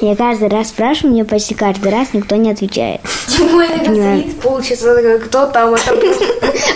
Я 0.00 0.16
каждый 0.16 0.48
раз 0.48 0.68
спрашиваю, 0.68 1.12
мне 1.12 1.26
почти 1.26 1.54
каждый 1.54 1.92
раз 1.92 2.14
никто 2.14 2.36
не 2.36 2.50
отвечает. 2.50 3.02
Тимой 3.26 3.68
стоит 3.78 4.40
полчаса, 4.40 4.94
такой, 4.94 5.18
кто 5.18 5.46
там, 5.48 5.74
а 5.74 5.78
там, 5.78 5.96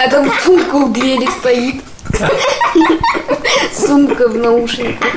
а 0.05 0.11
там 0.11 0.31
сумка 0.45 0.75
у 0.75 0.89
двери 0.89 1.29
стоит. 1.39 1.83
Сумка 3.73 4.29
в 4.29 4.37
наушниках. 4.37 5.13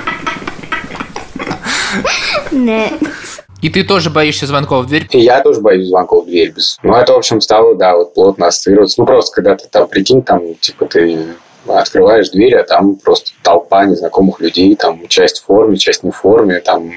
И 3.62 3.70
ты 3.70 3.84
тоже 3.84 4.10
боишься 4.10 4.48
звонков 4.48 4.86
в 4.86 4.88
дверь? 4.88 5.08
И 5.12 5.20
я 5.20 5.42
тоже 5.42 5.62
боюсь 5.62 5.88
звонков 5.88 6.24
в 6.24 6.28
дверь. 6.28 6.52
Без... 6.52 6.80
Ну, 6.82 6.96
это, 6.96 7.14
в 7.14 7.18
общем, 7.18 7.42
стало, 7.42 7.76
да, 7.76 7.96
вот 7.96 8.14
плотно 8.16 8.48
ассоциироваться. 8.48 9.00
Ну, 9.00 9.06
просто 9.06 9.36
когда 9.36 9.56
ты 9.56 9.68
там, 9.70 9.88
прикинь, 9.88 10.24
там, 10.24 10.56
типа, 10.56 10.88
ты 10.88 11.36
открываешь 11.68 12.30
дверь, 12.30 12.56
а 12.56 12.64
там 12.64 12.96
просто 12.96 13.32
толпа 13.44 13.86
незнакомых 13.86 14.40
людей, 14.40 14.76
там 14.76 15.08
часть 15.08 15.42
в 15.42 15.46
форме, 15.46 15.78
часть 15.78 16.04
не 16.04 16.10
в 16.10 16.16
форме, 16.16 16.60
там 16.60 16.92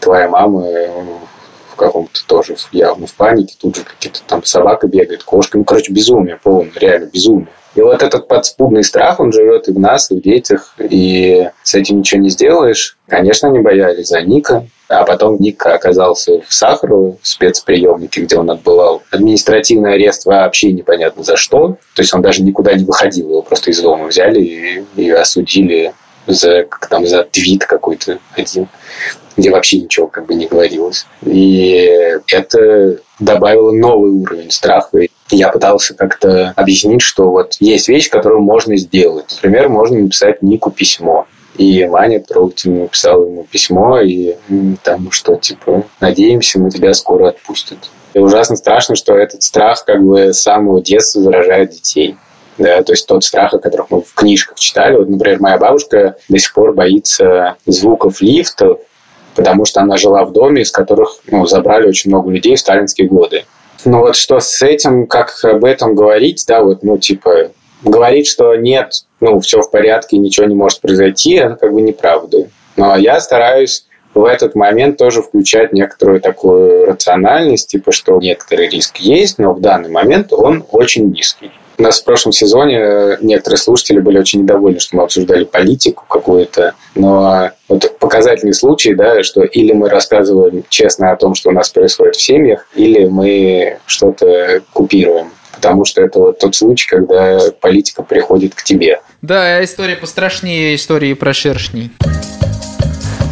твоя 0.00 0.28
мама 0.28 0.66
в 1.72 1.76
каком-то 1.76 2.20
тоже 2.26 2.56
явно 2.70 3.06
в 3.06 3.14
панике, 3.14 3.56
тут 3.58 3.76
же 3.76 3.82
какие-то 3.82 4.20
там 4.26 4.44
собака 4.44 4.86
бегает, 4.86 5.24
кошка, 5.24 5.58
ну, 5.58 5.64
короче, 5.64 5.92
безумие 5.92 6.38
полное, 6.42 6.72
реально 6.76 7.06
безумие. 7.06 7.48
И 7.74 7.80
вот 7.80 8.02
этот 8.02 8.28
подспудный 8.28 8.84
страх, 8.84 9.18
он 9.20 9.32
живет 9.32 9.68
и 9.68 9.72
в 9.72 9.78
нас, 9.78 10.10
и 10.10 10.16
в 10.16 10.22
детях, 10.22 10.74
и 10.78 11.48
с 11.62 11.74
этим 11.74 11.98
ничего 11.98 12.20
не 12.20 12.28
сделаешь. 12.28 12.96
Конечно, 13.08 13.48
они 13.48 13.58
боялись 13.58 14.08
за 14.08 14.20
Ника, 14.22 14.66
а 14.88 15.04
потом 15.04 15.40
Ник 15.40 15.64
оказался 15.66 16.40
в 16.46 16.52
Сахарово, 16.52 17.16
в 17.20 17.26
спецприемнике, 17.26 18.22
где 18.22 18.36
он 18.36 18.50
отбывал 18.50 19.02
административный 19.10 19.94
арест 19.94 20.24
вообще 20.26 20.72
непонятно 20.72 21.24
за 21.24 21.36
что. 21.36 21.76
То 21.94 22.02
есть 22.02 22.14
он 22.14 22.22
даже 22.22 22.42
никуда 22.42 22.74
не 22.74 22.84
выходил, 22.84 23.28
его 23.28 23.42
просто 23.42 23.70
из 23.70 23.80
дома 23.80 24.06
взяли 24.06 24.40
и, 24.40 24.84
и 24.96 25.10
осудили 25.10 25.94
за, 26.26 26.66
там, 26.88 27.06
за 27.06 27.24
твит 27.24 27.64
какой-то 27.64 28.18
один, 28.36 28.68
где 29.36 29.50
вообще 29.50 29.80
ничего 29.80 30.06
как 30.06 30.26
бы 30.26 30.34
не 30.34 30.46
говорилось. 30.46 31.06
И 31.24 32.18
это 32.28 32.98
добавило 33.18 33.72
новый 33.72 34.10
уровень 34.10 34.50
страха. 34.50 34.98
Я 35.30 35.48
пытался 35.48 35.94
как-то 35.94 36.52
объяснить, 36.56 37.02
что 37.02 37.30
вот 37.30 37.56
есть 37.60 37.88
вещь, 37.88 38.10
которую 38.10 38.42
можно 38.42 38.76
сделать. 38.76 39.38
Например, 39.42 39.68
можно 39.68 39.98
написать 39.98 40.42
Нику 40.42 40.70
письмо. 40.70 41.26
И 41.56 41.86
Маня 41.86 42.20
трогательно 42.20 42.80
написала 42.80 43.24
ему 43.26 43.44
письмо, 43.44 44.00
и 44.00 44.34
там 44.82 45.12
что, 45.12 45.36
типа, 45.36 45.84
надеемся, 46.00 46.58
мы 46.58 46.70
тебя 46.70 46.92
скоро 46.94 47.28
отпустят. 47.28 47.78
И 48.12 48.18
ужасно 48.18 48.56
страшно, 48.56 48.96
что 48.96 49.14
этот 49.14 49.44
страх 49.44 49.84
как 49.84 50.02
бы 50.02 50.32
с 50.32 50.42
самого 50.42 50.82
детства 50.82 51.22
заражает 51.22 51.70
детей. 51.70 52.16
Да, 52.56 52.82
то 52.82 52.92
есть 52.92 53.06
тот 53.08 53.24
страх, 53.24 53.52
о 53.52 53.58
котором 53.58 53.86
мы 53.90 54.02
в 54.02 54.14
книжках 54.14 54.58
читали. 54.58 54.96
Вот, 54.96 55.08
например, 55.08 55.40
моя 55.40 55.58
бабушка 55.58 56.16
до 56.28 56.38
сих 56.38 56.52
пор 56.54 56.72
боится 56.72 57.56
звуков 57.66 58.20
лифтов, 58.20 58.78
потому 59.34 59.64
что 59.64 59.80
она 59.80 59.96
жила 59.96 60.24
в 60.24 60.32
доме, 60.32 60.62
из 60.62 60.70
которых 60.70 61.16
ну, 61.30 61.46
забрали 61.46 61.88
очень 61.88 62.10
много 62.10 62.30
людей 62.30 62.56
в 62.56 62.60
сталинские 62.60 63.08
годы. 63.08 63.44
Ну 63.84 63.98
вот 63.98 64.16
что 64.16 64.40
с 64.40 64.62
этим, 64.62 65.06
как 65.06 65.34
об 65.44 65.64
этом 65.64 65.94
говорить, 65.94 66.44
да, 66.48 66.62
вот, 66.62 66.82
ну, 66.82 66.96
типа, 66.96 67.50
говорить, 67.82 68.26
что 68.26 68.54
нет, 68.56 69.04
ну, 69.20 69.40
все 69.40 69.60
в 69.60 69.70
порядке, 69.70 70.16
ничего 70.16 70.46
не 70.46 70.54
может 70.54 70.80
произойти, 70.80 71.34
это 71.34 71.56
как 71.56 71.72
бы 71.72 71.82
неправда. 71.82 72.48
Но 72.76 72.96
я 72.96 73.20
стараюсь 73.20 73.86
в 74.14 74.24
этот 74.24 74.54
момент 74.54 74.96
тоже 74.96 75.22
включать 75.22 75.72
некоторую 75.72 76.20
такую 76.20 76.86
рациональность, 76.86 77.68
типа, 77.68 77.92
что 77.92 78.18
некоторый 78.20 78.68
риск 78.68 78.98
есть, 78.98 79.38
но 79.38 79.52
в 79.52 79.60
данный 79.60 79.90
момент 79.90 80.32
он 80.32 80.64
очень 80.70 81.10
низкий. 81.10 81.50
У 81.76 81.82
нас 81.82 82.00
в 82.00 82.04
прошлом 82.04 82.32
сезоне 82.32 83.18
некоторые 83.20 83.58
слушатели 83.58 83.98
были 83.98 84.18
очень 84.18 84.42
недовольны, 84.42 84.78
что 84.78 84.96
мы 84.96 85.02
обсуждали 85.02 85.44
политику 85.44 86.04
какую-то, 86.08 86.74
но 86.94 87.50
вот 87.68 87.98
показательный 87.98 88.54
случай, 88.54 88.94
да, 88.94 89.22
что 89.22 89.42
или 89.42 89.72
мы 89.72 89.88
рассказываем 89.88 90.64
честно 90.68 91.10
о 91.10 91.16
том, 91.16 91.34
что 91.34 91.50
у 91.50 91.52
нас 91.52 91.70
происходит 91.70 92.16
в 92.16 92.22
семьях, 92.22 92.66
или 92.74 93.06
мы 93.06 93.78
что-то 93.86 94.62
купируем 94.72 95.30
потому 95.54 95.84
что 95.84 96.02
это 96.02 96.18
вот 96.18 96.38
тот 96.40 96.54
случай, 96.54 96.86
когда 96.86 97.38
политика 97.60 98.02
приходит 98.02 98.54
к 98.54 98.64
тебе. 98.64 99.00
Да, 99.22 99.62
история 99.64 99.96
пострашнее 99.96 100.74
истории 100.74 101.14
про 101.14 101.32
шершней. 101.32 101.90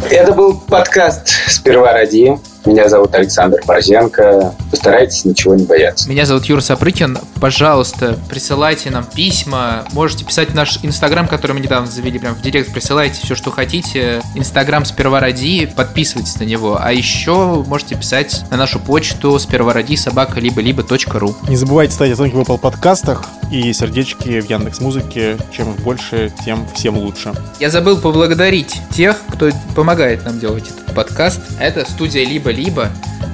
Это 0.09 0.31
был 0.31 0.59
подкаст 0.59 1.27
«Сперва 1.47 1.93
ради». 1.93 2.37
Меня 2.65 2.87
зовут 2.87 3.13
Александр 3.13 3.59
Борзенко. 3.65 4.55
Постарайтесь 4.71 5.25
ничего 5.25 5.53
не 5.55 5.65
бояться. 5.65 6.09
Меня 6.09 6.25
зовут 6.25 6.45
Юра 6.45 6.61
Сапрыкин. 6.61 7.17
Пожалуйста, 7.41 8.17
присылайте 8.29 8.89
нам 8.89 9.03
письма. 9.03 9.83
Можете 9.91 10.23
писать 10.23 10.51
в 10.51 10.55
наш 10.55 10.79
Инстаграм, 10.81 11.27
который 11.27 11.53
мы 11.53 11.59
недавно 11.59 11.87
завели, 11.87 12.19
прям 12.19 12.35
в 12.35 12.41
директ. 12.41 12.71
Присылайте 12.71 13.19
все, 13.21 13.35
что 13.35 13.51
хотите. 13.51 14.21
Инстаграм 14.35 14.85
сперва 14.85 15.19
ради. 15.19 15.65
Подписывайтесь 15.65 16.39
на 16.39 16.43
него. 16.43 16.79
А 16.81 16.93
еще 16.93 17.63
можете 17.67 17.95
писать 17.95 18.43
на 18.49 18.55
нашу 18.55 18.79
почту 18.79 19.37
сперва 19.39 19.73
ради 19.73 19.95
собака 19.95 20.39
либо 20.39 20.61
либо 20.61 20.83
точка 20.83 21.19
ру. 21.19 21.35
Не 21.49 21.57
забывайте 21.57 21.93
ставить 21.93 22.13
оценки 22.13 22.35
в 22.35 22.39
Apple 22.39 22.57
подкастах 22.57 23.25
и 23.51 23.73
сердечки 23.73 24.39
в 24.39 24.49
Яндекс 24.49 24.79
Музыке. 24.79 25.37
Чем 25.51 25.73
их 25.73 25.81
больше, 25.81 26.31
тем 26.45 26.65
всем 26.73 26.97
лучше. 26.97 27.33
Я 27.59 27.69
забыл 27.69 27.97
поблагодарить 27.97 28.81
тех, 28.91 29.17
кто 29.29 29.49
помогает 29.75 30.23
нам 30.25 30.39
делать 30.39 30.63
этот 30.69 30.95
подкаст. 30.95 31.41
Это 31.59 31.89
студия 31.89 32.23
либо-либо, 32.53 32.89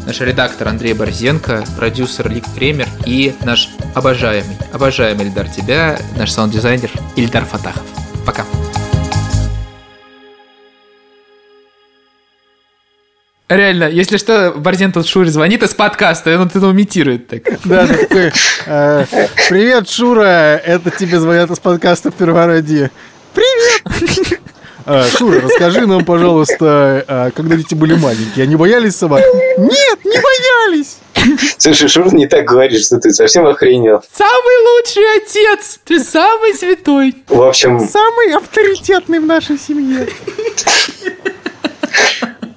наш 0.06 0.22
редактор 0.22 0.70
Андрей 0.70 0.94
Борзенко, 0.94 1.66
продюсер 1.78 2.30
Лик 2.30 2.46
Кремер 2.56 2.88
и 3.06 3.36
наш 3.44 3.70
обожаемый, 3.94 4.58
обожаемый 4.72 5.26
Ильдар 5.26 5.48
тебя, 5.50 6.00
наш 6.18 6.32
саунд-дизайнер 6.32 6.90
Ильдар 7.16 7.46
Фатахов. 7.46 7.84
Пока. 8.26 8.46
Реально, 13.50 13.86
если 13.86 14.18
что, 14.18 14.54
Борзен 14.56 14.92
тут 14.92 15.08
Шуре 15.08 15.32
звонит 15.32 15.64
из 15.64 15.74
подкаста, 15.74 16.32
и 16.32 16.36
он 16.36 16.48
это 16.48 16.60
имитирует 16.72 17.28
так. 17.28 17.42
Да, 17.66 17.88
такой, 17.88 18.32
э, 18.68 19.06
привет, 19.50 19.90
Шура, 19.90 20.22
это 20.58 20.92
тебе 20.92 21.20
звонят 21.20 21.50
из 21.50 21.60
подкаста 21.60 22.12
«Первороди». 22.12 22.92
Привет! 23.34 24.39
А, 24.92 25.06
Шура, 25.06 25.40
расскажи 25.40 25.86
нам, 25.86 26.04
пожалуйста, 26.04 27.06
а, 27.08 27.30
когда 27.30 27.56
дети 27.56 27.76
были 27.76 27.94
маленькие, 27.94 28.42
они 28.42 28.56
боялись 28.56 28.96
собак? 28.96 29.22
Нет, 29.56 30.00
не 30.04 30.18
боялись! 30.18 30.98
Слушай, 31.60 31.88
Шура 31.90 32.10
не 32.10 32.26
так 32.26 32.46
говоришь, 32.46 32.86
что 32.86 32.98
ты 32.98 33.12
совсем 33.12 33.46
охренел. 33.46 34.02
Самый 34.12 34.80
лучший 34.80 35.04
отец! 35.18 35.80
Ты 35.86 36.04
самый 36.04 36.56
святой! 36.56 37.14
В 37.28 37.40
общем... 37.40 37.80
Самый 37.80 38.34
авторитетный 38.34 39.20
в 39.20 39.28
нашей 39.28 39.60
семье. 39.60 40.08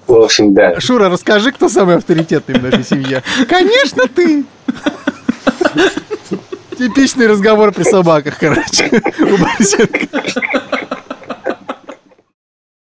общем, 0.08 0.54
да. 0.54 0.80
Шура, 0.80 1.10
расскажи, 1.10 1.52
кто 1.52 1.68
самый 1.68 1.96
авторитетный 1.96 2.58
в 2.58 2.62
нашей 2.62 2.84
семье. 2.84 3.22
Конечно, 3.46 4.06
ты! 4.08 4.44
Типичный 6.78 7.26
разговор 7.26 7.72
при 7.72 7.82
собаках, 7.82 8.38
короче, 8.38 8.90
у 9.20 9.36
Борисенко. 9.36 11.01